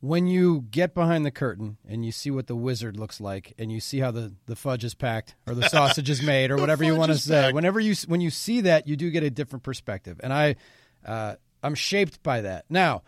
[0.00, 3.70] when you get behind the curtain and you see what the wizard looks like and
[3.70, 6.82] you see how the, the fudge is packed or the sausage is made or whatever
[6.84, 7.54] you want to say packed.
[7.54, 10.56] whenever you when you see that you do get a different perspective and i
[11.04, 13.02] uh, i'm shaped by that now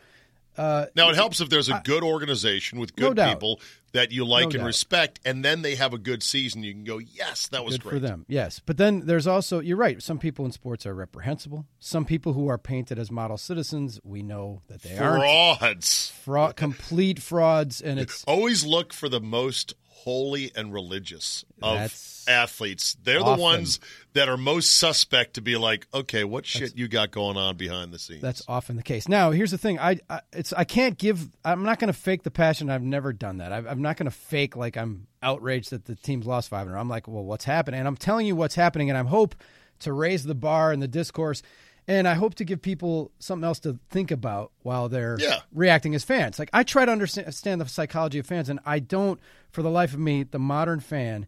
[0.58, 3.32] uh, Now it helps if there's a good organization with good doubt.
[3.36, 3.58] people
[3.92, 4.66] that you like No and doubt.
[4.66, 6.62] respect, and then they have a good season.
[6.62, 7.92] You can go, yes, that was good great.
[7.92, 11.66] for them yes but then there's also you're right some people in sports are reprehensible
[11.80, 16.10] some people who are painted as model citizens we know that they aren't Frauds.
[16.22, 22.28] fraud complete frauds and it's Always look for the most holy and religious of That's
[22.28, 22.96] athletes.
[23.02, 23.80] They're the ones
[24.14, 27.92] that are most suspect to be like, okay, what shit you got going on behind
[27.92, 28.22] the scenes?
[28.22, 29.08] That's often the case.
[29.08, 31.28] Now, here's the thing: I, I it's I can't give.
[31.44, 32.70] I'm not going to fake the passion.
[32.70, 33.52] I've never done that.
[33.52, 36.74] I, I'm not going to fake like I'm outraged that the team's lost five in.
[36.74, 37.78] I'm like, well, what's happening?
[37.78, 39.34] And I'm telling you what's happening, and I'm hope
[39.80, 41.42] to raise the bar and the discourse,
[41.88, 45.40] and I hope to give people something else to think about while they're Yeah.
[45.52, 46.38] reacting as fans.
[46.38, 49.18] Like I try to understand the psychology of fans, and I don't,
[49.50, 51.26] for the life of me, the modern fan.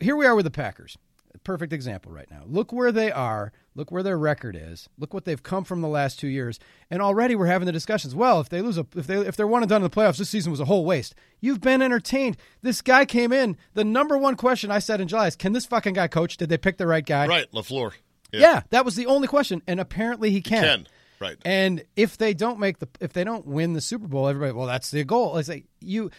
[0.00, 0.96] Here we are with the Packers.
[1.42, 2.42] Perfect example right now.
[2.46, 3.52] Look where they are.
[3.74, 4.88] Look where their record is.
[4.98, 6.58] Look what they've come from the last two years,
[6.90, 8.14] and already we're having the discussions.
[8.14, 10.16] Well, if they lose a, if they if they're one and done in the playoffs,
[10.18, 11.14] this season was a whole waste.
[11.40, 12.36] You've been entertained.
[12.62, 13.56] This guy came in.
[13.74, 16.36] The number one question I said in July is, can this fucking guy coach?
[16.36, 17.26] Did they pick the right guy?
[17.26, 17.92] right, Lafleur.
[18.40, 20.62] Yeah, that was the only question, and apparently he can.
[20.62, 20.86] Ken.
[21.20, 21.36] Right.
[21.44, 24.66] And if they don't make the, if they don't win the Super Bowl, everybody, well,
[24.66, 25.38] that's the goal.
[25.38, 26.10] It's like you,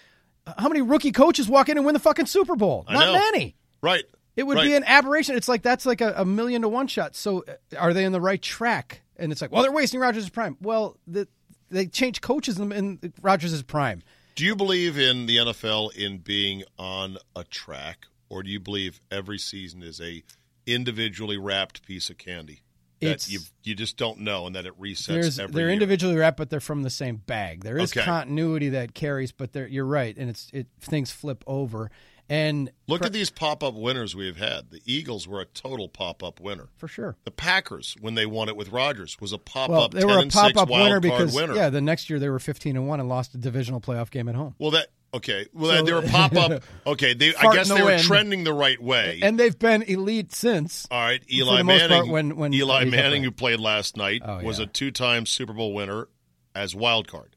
[0.58, 2.86] how many rookie coaches walk in and win the fucking Super Bowl?
[2.88, 3.56] I Not many.
[3.82, 4.04] Right.
[4.36, 4.66] It would right.
[4.66, 5.36] be an aberration.
[5.36, 7.16] It's like that's like a, a million to one shot.
[7.16, 9.02] So uh, are they in the right track?
[9.18, 10.58] And it's like, well, they're wasting Rodgers' prime.
[10.60, 11.28] Well, the,
[11.70, 14.04] they changed coaches in, in Rodgers' prime.
[14.36, 19.00] Do you believe in the NFL in being on a track, or do you believe
[19.10, 20.24] every season is a
[20.66, 22.62] individually wrapped piece of candy
[23.02, 25.74] that It's- you you just don't know, and that it resets every they're year?
[25.74, 27.64] individually wrapped, but they're from the same bag.
[27.64, 28.04] There is Okay.
[28.06, 31.92] continuity that carries, but you're right, and it's it things flip over.
[32.28, 34.72] And Look for, at these pop up winners we've had.
[34.72, 36.70] The Eagles were a total pop up winner.
[36.76, 37.18] for sure.
[37.24, 40.08] The Packers, when they won it with Rodgers, was a pop Well, up they 10
[40.10, 41.54] were a pop-up winner because winner.
[41.54, 44.28] yeah, the next year they were 15 and one and lost a divisional playoff game
[44.28, 44.56] at home.
[44.58, 45.48] Well, that okay.
[45.54, 46.64] Well, So- they were pop up.
[46.88, 48.04] Okay, they, I guess they were wind.
[48.04, 49.20] trending the right way.
[49.24, 50.86] And they've been elite since.
[50.92, 51.90] All right, Eli Manning.
[51.90, 54.66] part, when- when- Eli Manning, who played last night, Oh, was yeah.
[54.66, 56.08] a two-time Super Bowl winner
[56.54, 57.36] as wild card.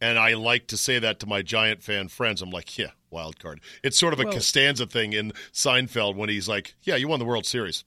[0.00, 2.42] And I like to say that to my Giant fan friends.
[2.42, 3.60] I'm like, yeah, wild card.
[3.84, 7.18] It's sort of a Well- Costanza thing in Seinfeld when he's like, yeah, you won
[7.20, 7.84] the World Series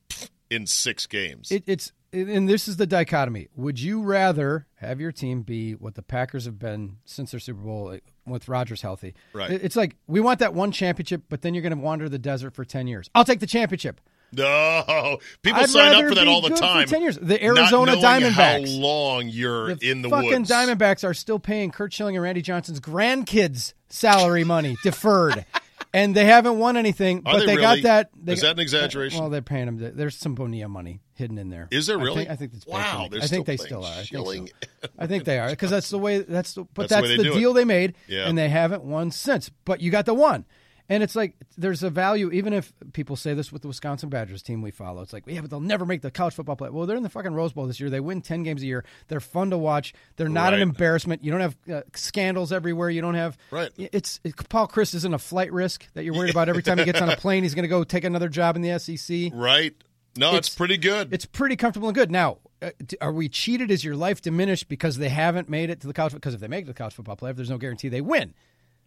[0.50, 1.52] in six games.
[1.52, 3.50] It, it's and this is the dichotomy.
[3.58, 7.60] Would you rather have your team be what the Packers have been since their Super
[7.62, 7.90] Bowl
[8.26, 9.14] with Rodgers healthy?
[9.34, 9.52] Right.
[9.52, 12.54] It's like we want that one championship, but then you're going to wander the desert
[12.56, 13.10] for 10 years.
[13.16, 14.02] I'll take the championship.
[14.32, 16.88] no, people I'd sign up for that all the time.
[16.88, 17.18] 10 years.
[17.18, 18.76] The Arizona Diamondbacks.
[18.76, 20.50] How long you're The in the fucking woods?
[20.50, 25.46] Diamondbacks are still paying Curt Schilling and Randy Johnson's grandkids salary money deferred,
[25.96, 27.20] and they haven't won anything.
[27.26, 27.82] Are but they they, really?
[27.82, 28.10] got that.
[28.22, 29.20] They Is got- that an exaggeration?
[29.20, 29.92] Well, they're paying them.
[29.96, 31.68] There's some Bonilla money hidden in there.
[31.72, 32.16] Is there I really?
[32.18, 33.94] think- I think, it's Wow, I think they still are.
[33.94, 34.54] I think,
[34.84, 34.90] so.
[35.00, 36.20] I think they are because that's the way.
[36.20, 37.40] That's the, but That's the that's, they the do it.
[37.40, 38.28] deal they made, Yeah.
[38.28, 39.50] and they haven't won since.
[39.66, 40.46] But you got the one.
[40.88, 44.44] And it's like there's a value, even if people say this with the Wisconsin Badgers
[44.44, 45.02] team we follow.
[45.02, 46.70] It's like, yeah, but they'll never make the college football play.
[46.70, 47.90] Well, they're in the fucking Rose Bowl this year.
[47.90, 48.86] They win ten games a year.
[49.08, 49.94] They're fun to watch.
[50.16, 51.24] They're not an embarrassment.
[51.24, 52.90] You don't have uh, scandals everywhere.
[52.90, 53.72] You don't have Right.
[53.78, 56.86] It's it, Paul Chryst isn't a flight risk that you're worried about every time he
[56.86, 57.44] gets on a plane.
[57.44, 59.32] He's going to go take another job in the SEC.
[59.34, 59.74] Right?
[60.18, 61.14] No, it's, It's- pretty good.
[61.14, 62.10] It's pretty comfortable and good.
[62.12, 62.70] Now, uh,
[63.02, 63.70] are we cheated?
[63.70, 66.14] Is your life diminished because they haven't made it to the college?
[66.14, 68.34] Because if they make it to the college football playoff, there's no guarantee they win,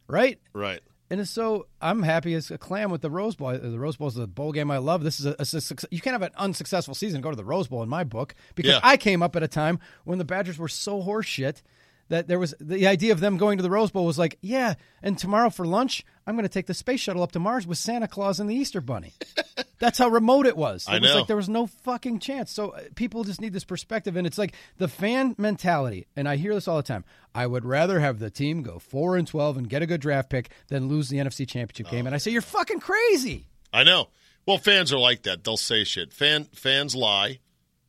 [0.06, 0.38] right?
[0.54, 0.80] right.
[1.10, 3.56] And so I'm happy as a clam with the Rose Bowl.
[3.56, 5.02] The Rose Bowl is a bowl game I love.
[5.02, 5.86] This is a, a success.
[5.90, 8.34] You can't have an unsuccessful season and go to the Rose Bowl in my book
[8.54, 8.80] because Yeah.
[8.82, 11.62] I came up at a time when the Badgers were so horseshit
[12.08, 14.74] that there was the idea of them going to the Rose Bowl was like, yeah,
[15.02, 17.78] and tomorrow for lunch, I'm going to take the space shuttle up to Mars with
[17.78, 19.14] Santa Claus and the Easter Bunny.
[19.78, 20.86] That's how remote it was.
[20.88, 21.16] It I was know.
[21.18, 22.50] like there was no fucking chance.
[22.50, 26.06] So uh, people just need this perspective, and it's like the fan mentality.
[26.16, 27.04] And I hear this all the time.
[27.34, 30.30] I would rather have the team go four and twelve and get a good draft
[30.30, 32.06] pick than lose the NFC Championship game.
[32.06, 33.46] And I say you're fucking crazy.
[33.72, 34.08] I know.
[34.46, 35.44] Well, fans are like that.
[35.44, 36.12] They'll say shit.
[36.12, 37.38] Fan fans lie.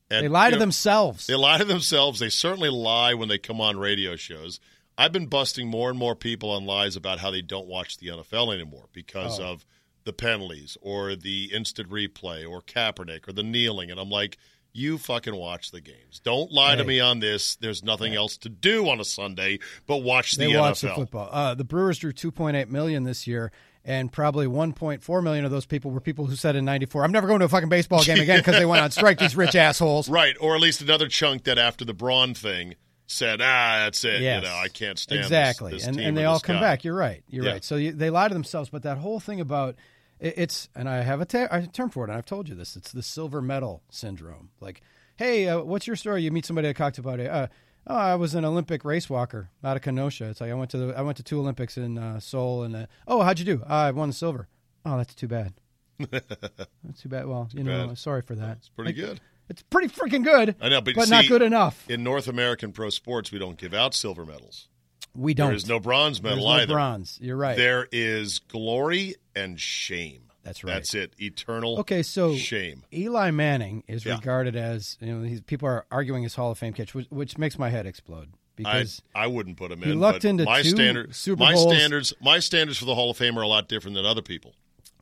[0.10, 1.28] They lie to know, themselves.
[1.28, 2.20] They lie to themselves.
[2.20, 4.60] They certainly lie when they come on radio shows.
[4.98, 8.08] I've been busting more and more people on lies about how they don't watch the
[8.08, 9.46] NFL anymore because Oh.
[9.54, 9.66] of
[10.04, 13.92] the penalties or the instant replay or Kaepernick or the kneeling.
[13.92, 14.38] And I'm like,
[14.74, 16.20] you fucking watch the games.
[16.24, 17.56] Don't lie to me on this.
[17.56, 20.60] There's nothing else to do on a Sunday but watch the they NFL.
[20.60, 21.30] watch the football.
[21.32, 23.52] Uh, the Brewers drew 2.8 million this year,
[23.86, 27.28] and probably 1.4 million of those people were people who said in '94, "I'm never
[27.28, 29.18] going to a fucking baseball game again" because they went on strike.
[29.20, 30.10] These rich assholes.
[30.10, 32.76] Right, or at least another chunk that after the Braun thing
[33.08, 34.22] said, ah, that's it.
[34.22, 34.44] Yes.
[34.44, 36.62] You know, I can't stand this- exactly, this and team and they all come guy.
[36.62, 36.84] back.
[36.84, 37.24] You're right.
[37.28, 37.52] You're Yeah.
[37.54, 37.64] right.
[37.64, 38.70] So you, they lie to themselves.
[38.70, 39.78] But that whole thing about
[40.20, 42.76] it, it's, and I have a, a term for it, and I've told you this.
[42.76, 44.50] It's the silver medal syndrome.
[44.62, 44.82] Like,
[45.16, 46.22] hey, uh, what's your story?
[46.22, 47.28] You meet somebody at a cocktail party.
[47.28, 47.48] Uh,
[47.90, 50.30] oh, I was an Olympic race walker out of Kenosha.
[50.30, 52.76] It's like I went to the I went to two Olympics in uh, Seoul, and
[52.76, 53.64] uh, oh, how'd you do?
[53.64, 54.48] Uh, I won the silver.
[54.86, 55.54] Oh, that's too bad.
[56.00, 57.26] that's too bad.
[57.28, 57.98] Well, you know, bad.
[57.98, 58.58] sorry for that.
[58.58, 59.20] It's pretty good.
[59.50, 60.56] It's pretty freaking good.
[60.62, 61.90] I know, but, not see, good enough.
[61.90, 64.68] In North American pro sports, we don't give out silver medals.
[65.16, 65.48] We don't.
[65.48, 66.74] There is no bronze medal There's no either.
[66.74, 67.18] bronze.
[67.20, 67.58] You're right.
[67.58, 70.29] There is glory and shame.
[70.50, 70.74] That's right.
[70.74, 71.14] That's it.
[71.20, 72.84] Eternal Okay, so shame.
[72.92, 74.16] Eli Manning is Yeah.
[74.16, 77.38] regarded as you know he's, people are arguing his Hall of Fame catch, which, which
[77.38, 80.00] makes my head explode because I wouldn't put him he in.
[80.00, 81.72] lucked but into my two standard, Super my Bowls.
[81.76, 84.54] standards, my standards for the Hall of Fame are a lot different than other people.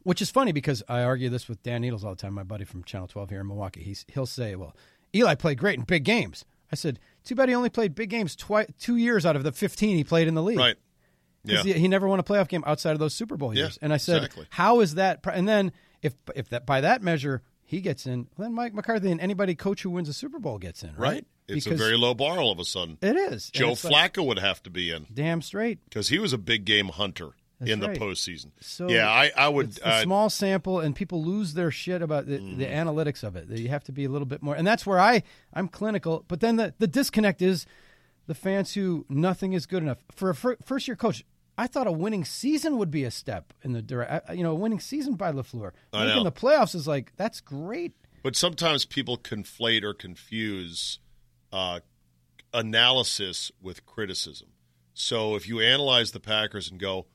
[0.04, 2.66] which is funny because I argue this with Dan Needles all the time, my buddy
[2.66, 3.84] from Channel 12 here in Milwaukee.
[3.84, 4.76] He's he'll say, "Well,
[5.16, 8.36] Eli played great in big games." I said, "Too bad he only played big games
[8.36, 10.76] twi- two years out of the 15 he played in the league." Right.
[11.48, 11.64] Yeah.
[11.64, 13.80] he, he never won a playoff game outside of those Super Bowl Yeah, years.
[13.82, 14.46] and I said, exactly.
[14.52, 18.54] "How is that?" And then if if that by that measure he gets in, then
[18.54, 20.98] Mike McCarthy and anybody coach who wins a Super Bowl gets in, right?
[21.16, 21.26] Right.
[21.50, 22.98] It's Because a very low bar all of a sudden.
[23.02, 23.50] It is.
[23.52, 25.80] Joe it's like, Flacco would have to be in damn straight.
[25.86, 27.30] because he was a big game hunter
[27.60, 27.98] That's in the right.
[28.00, 28.52] postseason.
[28.60, 29.68] So yeah, I, I would.
[29.70, 32.58] It's a uh, small sample, and people lose their shit about the, Mm-hmm.
[32.60, 33.48] the analytics of it.
[33.50, 36.26] You have to be a little bit more, and that's where I I'm clinical.
[36.28, 37.66] But then the the disconnect is
[38.28, 41.24] the fans who nothing is good enough for a fir- first year coach.
[41.58, 44.34] I thought a winning season would be a step in the direct.
[44.34, 47.94] You know, a winning season by LaFleur I making the playoffs is like that's great.
[48.24, 51.00] But sometimes people conflate or confuse
[51.52, 51.80] uh,
[52.54, 54.50] analysis with criticism.
[54.94, 57.06] So if you analyze the Packers and go,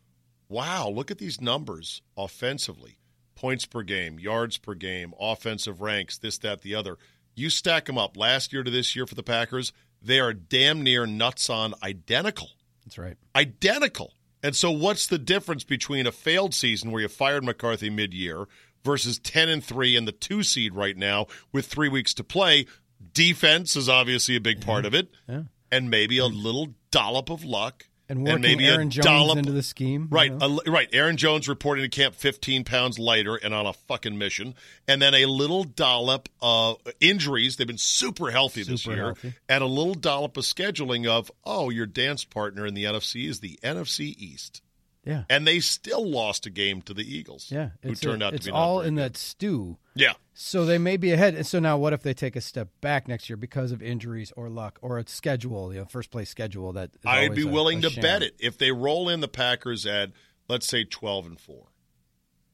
[0.49, 2.99] wow, look at these numbers offensively
[3.35, 6.97] points per game, yards per game, offensive ranks, this, that, the other.
[7.35, 10.83] You stack them up last year to this year for the Packers, they are damn
[10.83, 12.51] near nuts on identical.
[12.85, 13.17] That's right.
[13.35, 14.15] Identical.
[14.43, 18.47] And so what's the difference between a failed season where you fired McCarthy mid-year
[18.85, 22.67] versus 10 and 3 and the 2 seed right now with 3 weeks to play?
[23.13, 25.11] Defense is obviously a big part of it.
[25.29, 25.43] Yeah.
[25.71, 29.53] And maybe a little dollop of luck And working maybe Aaron a Jones dollop into
[29.53, 30.61] the scheme, you Right, know?
[30.67, 30.89] a- right.
[30.93, 34.55] Aaron Jones reporting to camp 15 pounds lighter and on a fucking mission,
[34.87, 37.57] and then a little dollop of injuries.
[37.57, 39.35] They've been super healthy this year, healthy.
[39.49, 43.41] and a little dollop of scheduling of oh, your dance partner in the NFC is
[43.41, 44.61] the NFC East,
[45.05, 45.25] Yeah.
[45.29, 47.49] and they still lost a game to the Eagles.
[47.51, 47.71] Yeah.
[47.83, 49.03] who turned a- out to it's be all in good.
[49.15, 49.79] that stew.
[49.95, 51.35] Yeah, So they may be ahead.
[51.35, 54.33] And so now, what if they take a step back next year because of injuries
[54.37, 57.47] or luck or a schedule, you know, first place schedule that is I'd be a-
[57.47, 60.13] willing a to bet it if they roll in the Packers at
[60.49, 61.67] let's say 12 and four.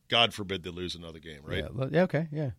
[0.09, 1.65] God forbid they lose another game, right?
[1.79, 2.51] Yeah, yeah, okay, yeah.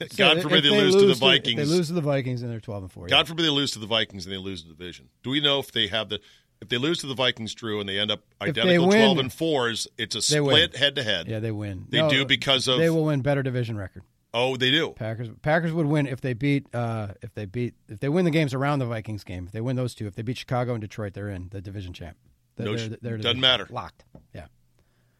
[0.16, 1.56] God if forbid they, they lose, to the Vikings.
[1.58, 3.06] they lose to the Vikings, and they're twelve and four.
[3.08, 3.10] yeah.
[3.10, 5.08] God forbid they lose to the Vikings and they lose the division.
[5.22, 6.20] Do we know if they have the
[6.62, 9.30] if they lose to the Vikings, Drew, and they end up identical win- twelve and
[9.32, 9.86] fours?
[9.98, 11.28] It's a split head to head.
[11.28, 11.86] yeah, they win.
[11.90, 14.02] They do because of- they will win better division record.
[14.34, 14.92] Oh, they do.
[14.92, 18.30] Packers Packers would win if they beat uh, if they beat if they win the
[18.30, 19.44] games around the Vikings game.
[19.44, 21.92] If they win those two, if they beat Chicago and Detroit, they're in the division
[21.92, 22.16] champ.
[22.56, 23.66] They're, No they're- they're doesn't matter.
[23.68, 24.04] Locked.
[24.34, 24.46] Yeah.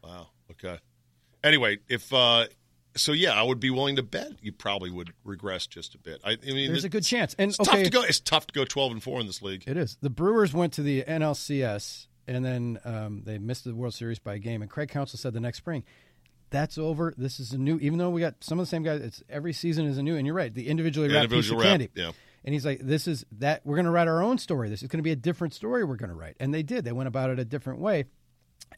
[0.03, 0.29] Wow.
[0.51, 0.79] Okay.
[1.43, 2.45] Anyway, if uh
[2.95, 6.21] so, yeah, I would be willing to bet you probably would regress just a bit.
[6.23, 7.35] I, I mean, There's a good chance.
[7.37, 8.01] And It's okay, tough to go.
[8.03, 9.63] It's tough to go twelve and four in this league.
[9.67, 9.97] It is.
[10.01, 14.35] The Brewers went to the NLCS and then um, they missed the World Series by
[14.35, 14.61] a game.
[14.61, 15.83] And Craig Counsell said the next spring,
[16.49, 17.13] "That's over.
[17.17, 17.77] This is a new.
[17.79, 20.15] Even though we got some of the same guys, it's every season is a new.
[20.15, 20.53] And you're right.
[20.53, 21.89] The individually wrapped Individual piece of candy.
[21.95, 22.11] yeah.
[22.45, 23.61] And he's like, "This is that.
[23.65, 24.69] We're going to write our own story.
[24.69, 25.83] This is going to be a different story.
[25.83, 26.85] We're going to write." And they did.
[26.85, 28.05] They went about it a different way.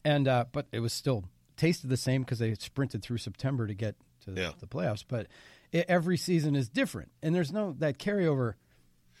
[0.04, 1.24] And uh, but it was still
[1.56, 3.96] tasted the same because they sprinted through September to get
[4.26, 4.52] to Yeah.
[4.58, 5.04] the playoffs.
[5.06, 5.28] But
[5.72, 8.54] it, every season is different, and there's no that carryover.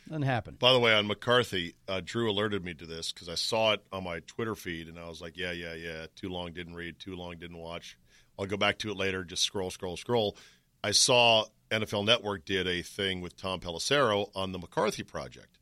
[0.08, 0.54] Doesn't happen.
[0.60, 3.82] By the way, on McCarthy, uh, Drew alerted me to this because I saw it
[3.90, 7.00] on my Twitter feed, and I was like, "Yeah, yeah, yeah." Too long, didn't read.
[7.00, 7.98] Too long, didn't watch.
[8.38, 9.24] I'll go back to it later.
[9.24, 10.36] Just scroll, scroll, scroll.
[10.84, 15.58] I saw NFL Network did a thing with Tom Pelissero on the McCarthy project,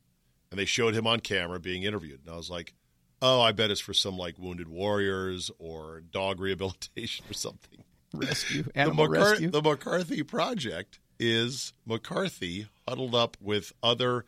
[0.51, 2.75] and they showed him on camera being interviewed, and I was like,
[3.23, 7.83] "Oh, I bet it's for some like wounded warriors or dog rehabilitation or something."
[8.13, 9.49] Rescue, the, animal McCar- rescue.
[9.49, 14.25] the McCarthy project is McCarthy huddled up with other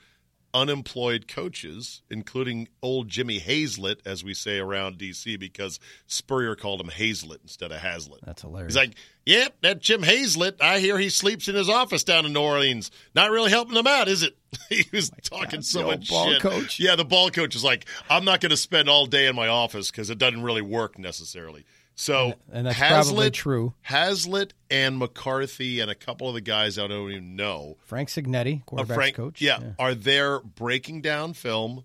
[0.54, 6.88] unemployed coaches, including old Jimmy Hazlett, as we say around DC, because Spurrier called him
[6.88, 8.22] Hazlett instead of Hazlitt.
[8.26, 8.74] That's hilarious.
[8.74, 10.62] He's like, "Yep, that Jim Hazlett.
[10.62, 12.90] I hear he sleeps in his office down in New Orleans.
[13.14, 14.36] Not really helping him out, is it?"
[14.70, 16.42] he was oh talking so the old much ball shit.
[16.42, 16.80] coach.
[16.80, 19.48] Yeah, the ball coach is like, "I'm not going to spend all day in my
[19.48, 21.66] office because it doesn't really work necessarily."
[22.00, 23.74] So, And that's Hazlitt, probably true.
[23.82, 27.78] Hazlitt and McCarthy and a couple of the guys I don't even know.
[27.86, 29.42] Frank Cignetti, Uh, Frank, coach.
[29.42, 31.84] yeah, are there breaking down film,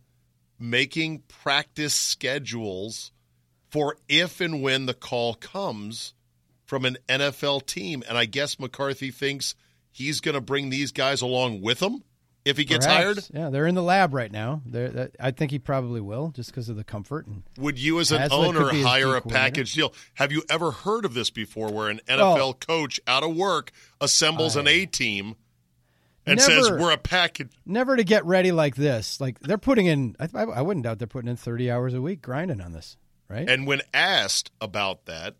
[0.59, 3.11] making practice schedules
[3.71, 6.13] for if and when the call comes
[6.67, 8.05] from an NFL team.
[8.07, 9.55] And I guess McCarthy thinks
[9.91, 12.05] he's going to bring these guys along with him
[12.45, 13.19] if he gets hired.
[13.33, 14.63] Yeah, they're in the lab right now.
[14.67, 17.27] They're, that, I think he probably will, just because of the comfort.
[17.27, 19.95] And Would you, as an owner, hire a package deal?
[20.15, 24.57] Have you ever heard of this before, where an NFL coach out of work assembles
[24.57, 25.37] an A team
[26.27, 27.51] and says, "We're a package"?
[27.65, 29.21] never to get ready like this.
[29.21, 30.17] Like they're putting in.
[30.19, 32.97] I, I, I wouldn't doubt they're putting in thirty hours a week grinding on this.
[33.29, 33.49] Right?
[33.49, 35.37] And when asked about that,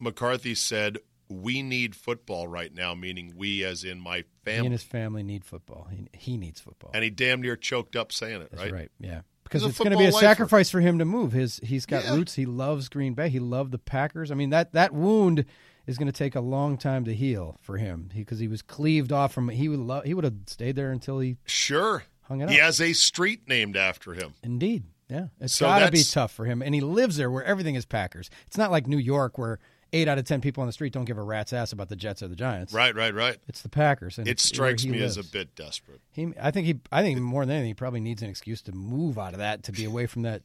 [0.00, 0.98] McCarthy said,
[1.28, 4.66] "We need football right now," meaning we, as in my he family.
[4.66, 5.88] and his family need football.
[5.90, 6.90] He, he needs football.
[6.94, 8.72] And he damn near choked up saying it, That's right?
[8.72, 8.90] right.
[9.00, 9.20] Yeah.
[9.44, 10.18] Because it's going to be a lifer.
[10.24, 11.32] sacrifice for him to move.
[11.32, 12.14] His he's got Yeah.
[12.14, 12.34] roots.
[12.34, 13.28] He loves Green Bay.
[13.28, 14.30] He loved the Packers.
[14.30, 15.44] I mean that that wound
[15.86, 19.12] is going to take a long time to heal for him because he, was cleaved
[19.12, 19.50] off from.
[19.50, 22.04] He would lo- he would have stayed there until he Sure.
[22.22, 24.32] hung it He has a street named after him.
[24.42, 24.84] Indeed.
[25.10, 25.26] Yeah.
[25.38, 26.62] It's So got to be tough for him.
[26.62, 28.30] And he lives there where everything is Packers.
[28.46, 29.58] It's not like New York where
[29.94, 31.96] eight out of 10 people on the street don't give a rat's ass about the
[31.96, 32.72] Jets or the Giants.
[32.72, 33.38] Right, right, right.
[33.48, 34.18] It's the Packers.
[34.18, 36.00] And It strikes me as a bit desperate.
[36.10, 38.72] He, I think he, I think more than anything, he probably needs an excuse to
[38.72, 40.42] move out of that to be away from that.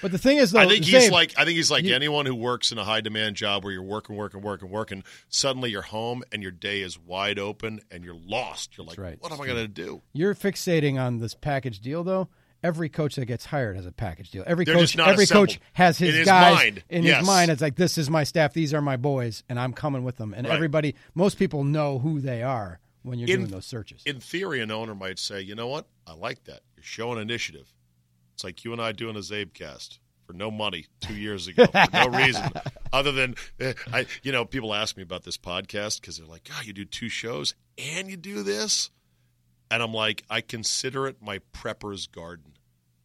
[0.00, 1.94] But the thing is, though, I think he's Czabe, like I think he's like you-
[1.94, 5.04] anyone who works in a high demand job where you're working, working, working, working.
[5.28, 8.76] Suddenly you're home and your day is wide open and you're lost.
[8.76, 9.16] You're like, right.
[9.20, 10.02] what am I going to do?
[10.12, 12.28] you're fixating on this package deal, though.
[12.62, 14.44] Every coach that gets hired has a package deal.
[14.46, 17.18] Every They're coach, every coach has his, In his guys mind, in yes.
[17.18, 17.50] his mind.
[17.50, 20.32] It's like this is my staff, these are my boys, and I'm coming with them.
[20.32, 20.54] And Right.
[20.54, 24.02] everybody, most people know who they are when you're In- doing those searches.
[24.06, 25.88] In theory, an owner might say, you know what?
[26.06, 26.60] I like that.
[26.76, 27.72] You're showing initiative.
[28.34, 31.86] It's like you and I doing a CzabeCast for no money two years ago for
[31.92, 32.48] no reason
[32.92, 34.06] other than eh, I.
[34.22, 37.08] You know, people ask me about this podcast because they're like, "God, you do two
[37.08, 38.90] shows and you do this,"
[39.70, 42.51] and I'm like, I consider it my prepper's garden,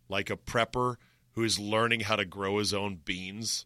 [0.09, 0.95] like a prepper
[1.31, 3.65] who is learning how to grow his own beans.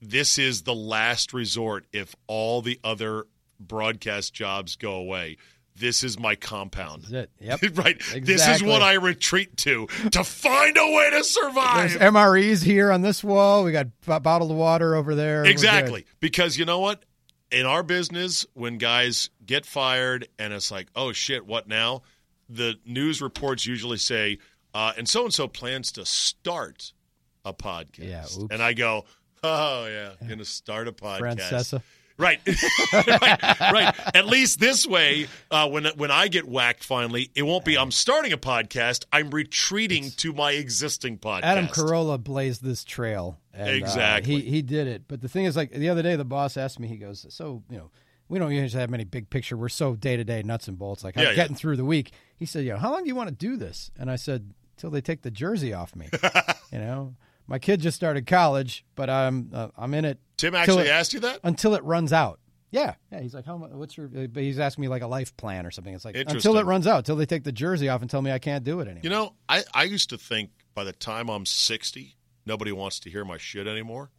[0.00, 3.26] This is the last resort if all the other
[3.58, 5.36] broadcast jobs go away.
[5.74, 7.04] This is my compound.
[7.10, 7.30] It.
[7.40, 7.60] Yep.
[7.74, 8.02] right.
[8.22, 11.90] This is what I retreat to to find a way to survive.
[11.90, 13.64] There's MREs here on this wall.
[13.64, 15.44] We got b- bottled water over there.
[15.44, 16.04] Exactly.
[16.20, 17.04] Because you know what?
[17.50, 22.02] In our business, when guys get fired and it's like, oh shit, what now?
[22.48, 24.38] The news reports usually say,
[24.78, 26.92] uh, and so and so plans to start
[27.44, 28.08] a podcast.
[28.08, 28.46] Yeah, oops.
[28.50, 29.04] And I go,
[29.42, 31.40] oh yeah, gonna start a podcast.
[31.50, 31.82] Francesa.
[32.16, 32.40] Right.
[32.92, 33.94] right, right.
[34.12, 37.92] At least this way, uh, when when I get whacked finally, it won't be I'm
[37.92, 39.04] starting a podcast.
[39.12, 41.42] I'm retreating to my existing podcast.
[41.44, 43.38] Adam Carolla blazed this trail.
[43.54, 44.40] And, uh, Exactly.
[44.40, 45.02] he he did it.
[45.06, 46.88] But the thing is, like the other day, the boss asked me.
[46.88, 47.90] He goes, "So you know,
[48.28, 49.56] we don't usually have many big picture.
[49.56, 51.04] We're so day to day nuts and bolts.
[51.04, 51.36] Like I'm Yeah, yeah.
[51.36, 53.56] getting through the week." He said, "You know, how long do you want to do
[53.56, 56.08] this?" And I said, "Till they take the jersey off me."
[56.72, 57.14] you know,
[57.46, 60.18] my kid just started college, but I'm uh, I'm in it.
[60.36, 61.40] Tim actually it- asked you that?
[61.44, 62.40] until it runs out.
[62.70, 63.20] Yeah, yeah.
[63.20, 63.70] He's like, "How much?
[63.70, 65.94] What's your?" But he's asking me like a life plan or something.
[65.94, 68.30] It's like until it runs out, till they take the jersey off and tell me
[68.30, 69.00] I can't do it anymore.
[69.04, 73.10] You know, I, I used to think by the time I'm 60, nobody wants to
[73.10, 74.10] hear my shit anymore.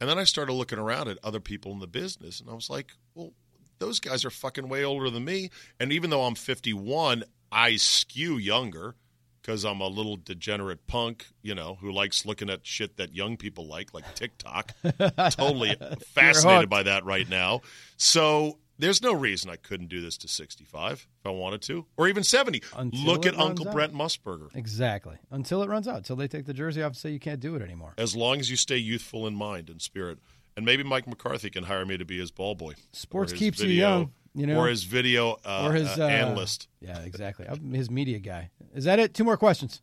[0.00, 2.70] And then I started looking around at other people in the business, and I was
[2.70, 3.34] like, well,
[3.80, 5.50] those guys are fucking way older than me.
[5.78, 8.94] And even though I'm 51, I skew younger
[9.40, 13.36] because I'm a little degenerate punk, you know, who likes looking at shit that young
[13.36, 14.72] people like, like TikTok.
[15.30, 15.76] totally
[16.14, 17.60] fascinated by that right now.
[17.96, 22.08] So there's no reason I couldn't do this to 65 if I wanted to, or
[22.08, 22.62] even 70.
[22.76, 23.74] Until Look at Uncle out.
[23.74, 24.54] Brent Musburger.
[24.54, 25.16] Exactly.
[25.30, 25.98] Until it runs out.
[25.98, 27.94] Until they take the jersey off and say you can't do it anymore.
[27.98, 30.18] As long as you stay youthful in mind and spirit.
[30.56, 32.74] And maybe Mike McCarthy can hire me to be his ball boy.
[32.92, 34.12] Sports keeps you young.
[34.32, 36.68] You know, or his video uh, or his uh, uh, analyst.
[36.80, 37.46] Yeah, exactly.
[37.48, 38.50] I'm his media guy.
[38.74, 39.14] Is that it?
[39.14, 39.82] Two more questions.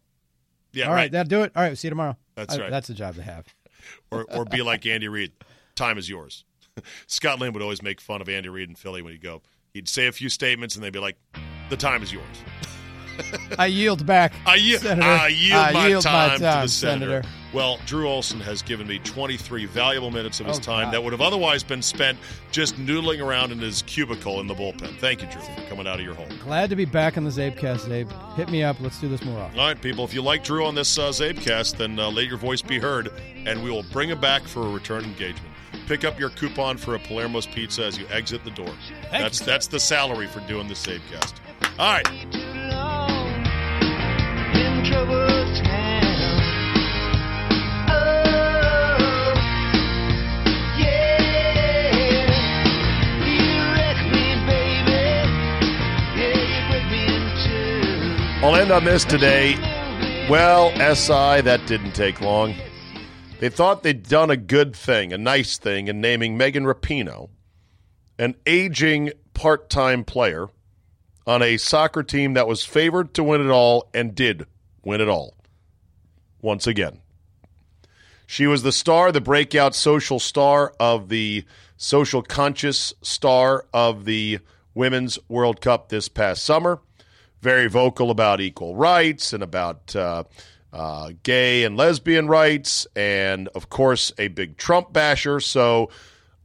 [0.73, 1.11] Yeah, All right, right.
[1.11, 1.51] that'll do it.
[1.55, 2.17] All right, We'll see you tomorrow.
[2.35, 2.71] That's I- right.
[2.71, 3.45] That's the job to have.
[4.11, 5.31] or or be like Andy Reid.
[5.75, 6.43] Time is yours.
[7.07, 9.41] Scott Lynn would always make fun of Andy Reid in Philly when he'd go.
[9.73, 11.17] He'd say a few statements and they'd be like,
[11.69, 12.25] "The time is yours."
[13.59, 14.33] I yield back.
[14.45, 15.07] I, yield, Senator.
[15.07, 17.05] I yield, I my, yield my time to the senator.
[17.21, 17.23] Senator.
[17.53, 20.93] Well, Drew Olson has given me 23 valuable minutes of his Oh, time God.
[20.93, 22.17] that would have otherwise been spent
[22.51, 24.97] just noodling around in his cubicle in the bullpen.
[24.99, 26.27] Thank you, Drew, for coming out of your hole.
[26.43, 28.35] Glad to be back on the CzabeCast, Czabe.
[28.35, 28.79] Hit me up.
[28.81, 29.57] Let's do this more often.
[29.59, 32.37] All right, people, if you like Drew on this uh, CzabeCast, then uh, let your
[32.37, 33.11] voice be heard,
[33.45, 35.53] and we will bring him back for a return engagement.
[35.87, 38.73] Pick up your coupon for a Palermo's pizza as you exit the door.
[39.09, 41.33] that's that's the salary for doing the CzabeCast.
[41.79, 43.06] All right.
[58.47, 59.55] I'll end on this today.
[60.29, 62.55] Well, SI, that didn't take long.
[63.39, 67.29] They thought they'd done a good thing, a nice thing, in naming Megan Rapinoe,
[68.17, 70.47] an aging part time player,
[71.25, 74.45] on a soccer team that was favored to win it all and did
[74.87, 75.35] win it all.
[76.41, 77.01] Once again.
[78.25, 81.43] She was the star, the breakout social star of the
[81.75, 84.39] social conscious star of the
[84.73, 86.79] Women's World Cup this past summer.
[87.41, 90.23] Very vocal about equal rights and about uh,
[90.71, 95.39] uh, gay and lesbian rights, and of course, a big Trump basher.
[95.41, 95.89] So,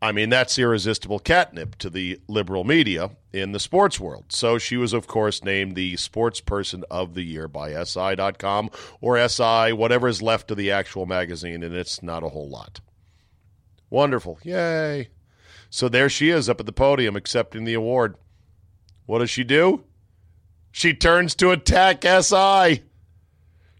[0.02, 4.24] I mean, that's irresistible catnip to the liberal media in the sports world.
[4.30, 9.28] So she was, of course, named the Sports Person of the Year by SI.com or
[9.28, 12.80] SI, whatever is left of the actual magazine, and it's not a whole lot.
[13.90, 14.40] Wonderful.
[14.42, 15.10] Yay.
[15.70, 18.16] So there she is up at the podium accepting the award.
[19.06, 19.84] What does she do?
[20.72, 22.82] She turns to attack SI.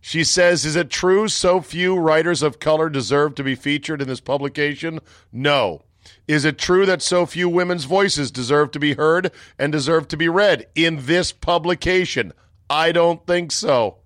[0.00, 4.06] She says, Is it true so few writers of color deserve to be featured in
[4.06, 5.00] this publication?
[5.32, 5.82] No.
[6.28, 10.16] Is it true that so few women's voices deserve to be heard and deserve to
[10.16, 12.32] be read in this publication?
[12.70, 13.98] I don't think so.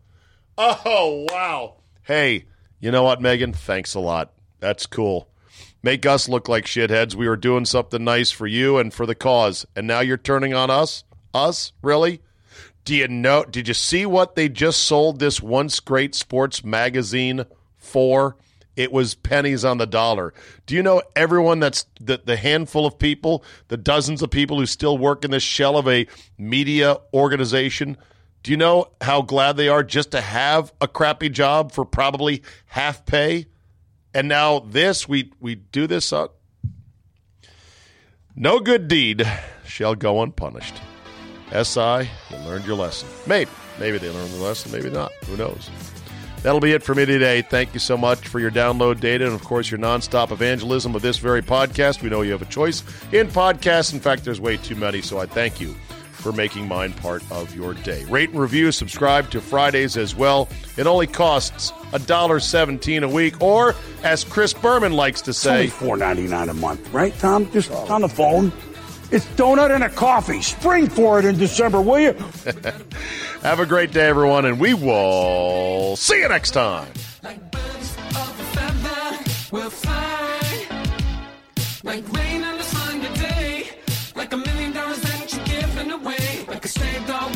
[0.59, 1.77] Oh, wow.
[2.03, 2.47] Hey,
[2.81, 3.53] you know what, Megan?
[3.53, 4.33] Thanks a lot.
[4.61, 5.29] That's cool.
[5.83, 7.15] Make us look like shitheads.
[7.15, 10.55] We were doing something nice for you and for the cause, and now you're turning
[10.55, 11.05] on us?
[11.33, 11.73] Us?
[11.83, 12.23] Really?
[12.85, 13.45] Do you know?
[13.45, 17.45] Did you see what they just sold this once great sports magazine
[17.77, 18.37] for?
[18.77, 20.35] It was pennies on the dollar.
[20.67, 24.67] Do you know everyone that's the, the handful of people, the dozens of people who
[24.67, 26.07] still work in this shell of a
[26.39, 27.97] media organization?
[28.43, 32.43] Do you know how glad they are just to have a crappy job for probably
[32.67, 33.47] half pay?
[34.15, 36.29] And now this, we we do this uh,
[38.39, 39.27] no good deed
[39.67, 40.75] shall go unpunished.
[41.51, 43.09] SI, you learned your lesson.
[43.27, 43.51] Maybe.
[43.81, 45.11] Maybe they learned the lesson, maybe not.
[45.25, 45.71] Who knows?
[46.43, 47.43] That'll be it for me today.
[47.43, 51.03] Thank you so much for your download data and, of course, your nonstop evangelism of
[51.03, 52.03] this very podcast.
[52.03, 53.93] We know you have a choice in podcasts.
[53.93, 55.75] In fact, there's way too many, so I thank you
[56.13, 58.05] for making mine part of your day.
[58.07, 60.49] Rate and review, subscribe to Fridays as well.
[60.77, 66.27] It only costs $1.17 a week, or as Chris Berman likes to say, four ninety
[66.27, 67.51] nine a month, right, Tom?
[67.53, 67.93] Just oh.
[67.93, 68.53] on the phone.
[69.11, 70.43] It's donut and a coffee.
[70.43, 72.13] Spring for it in December, will you?
[73.43, 76.93] have a great day, everyone, and we will see you next time.
[77.23, 80.67] Like birds of a feather, we'll fly.
[81.85, 83.69] Like rain on a Sunday day.
[84.17, 86.45] Like a million dollars that you're giving away.
[86.49, 87.36] Like a stray dog on the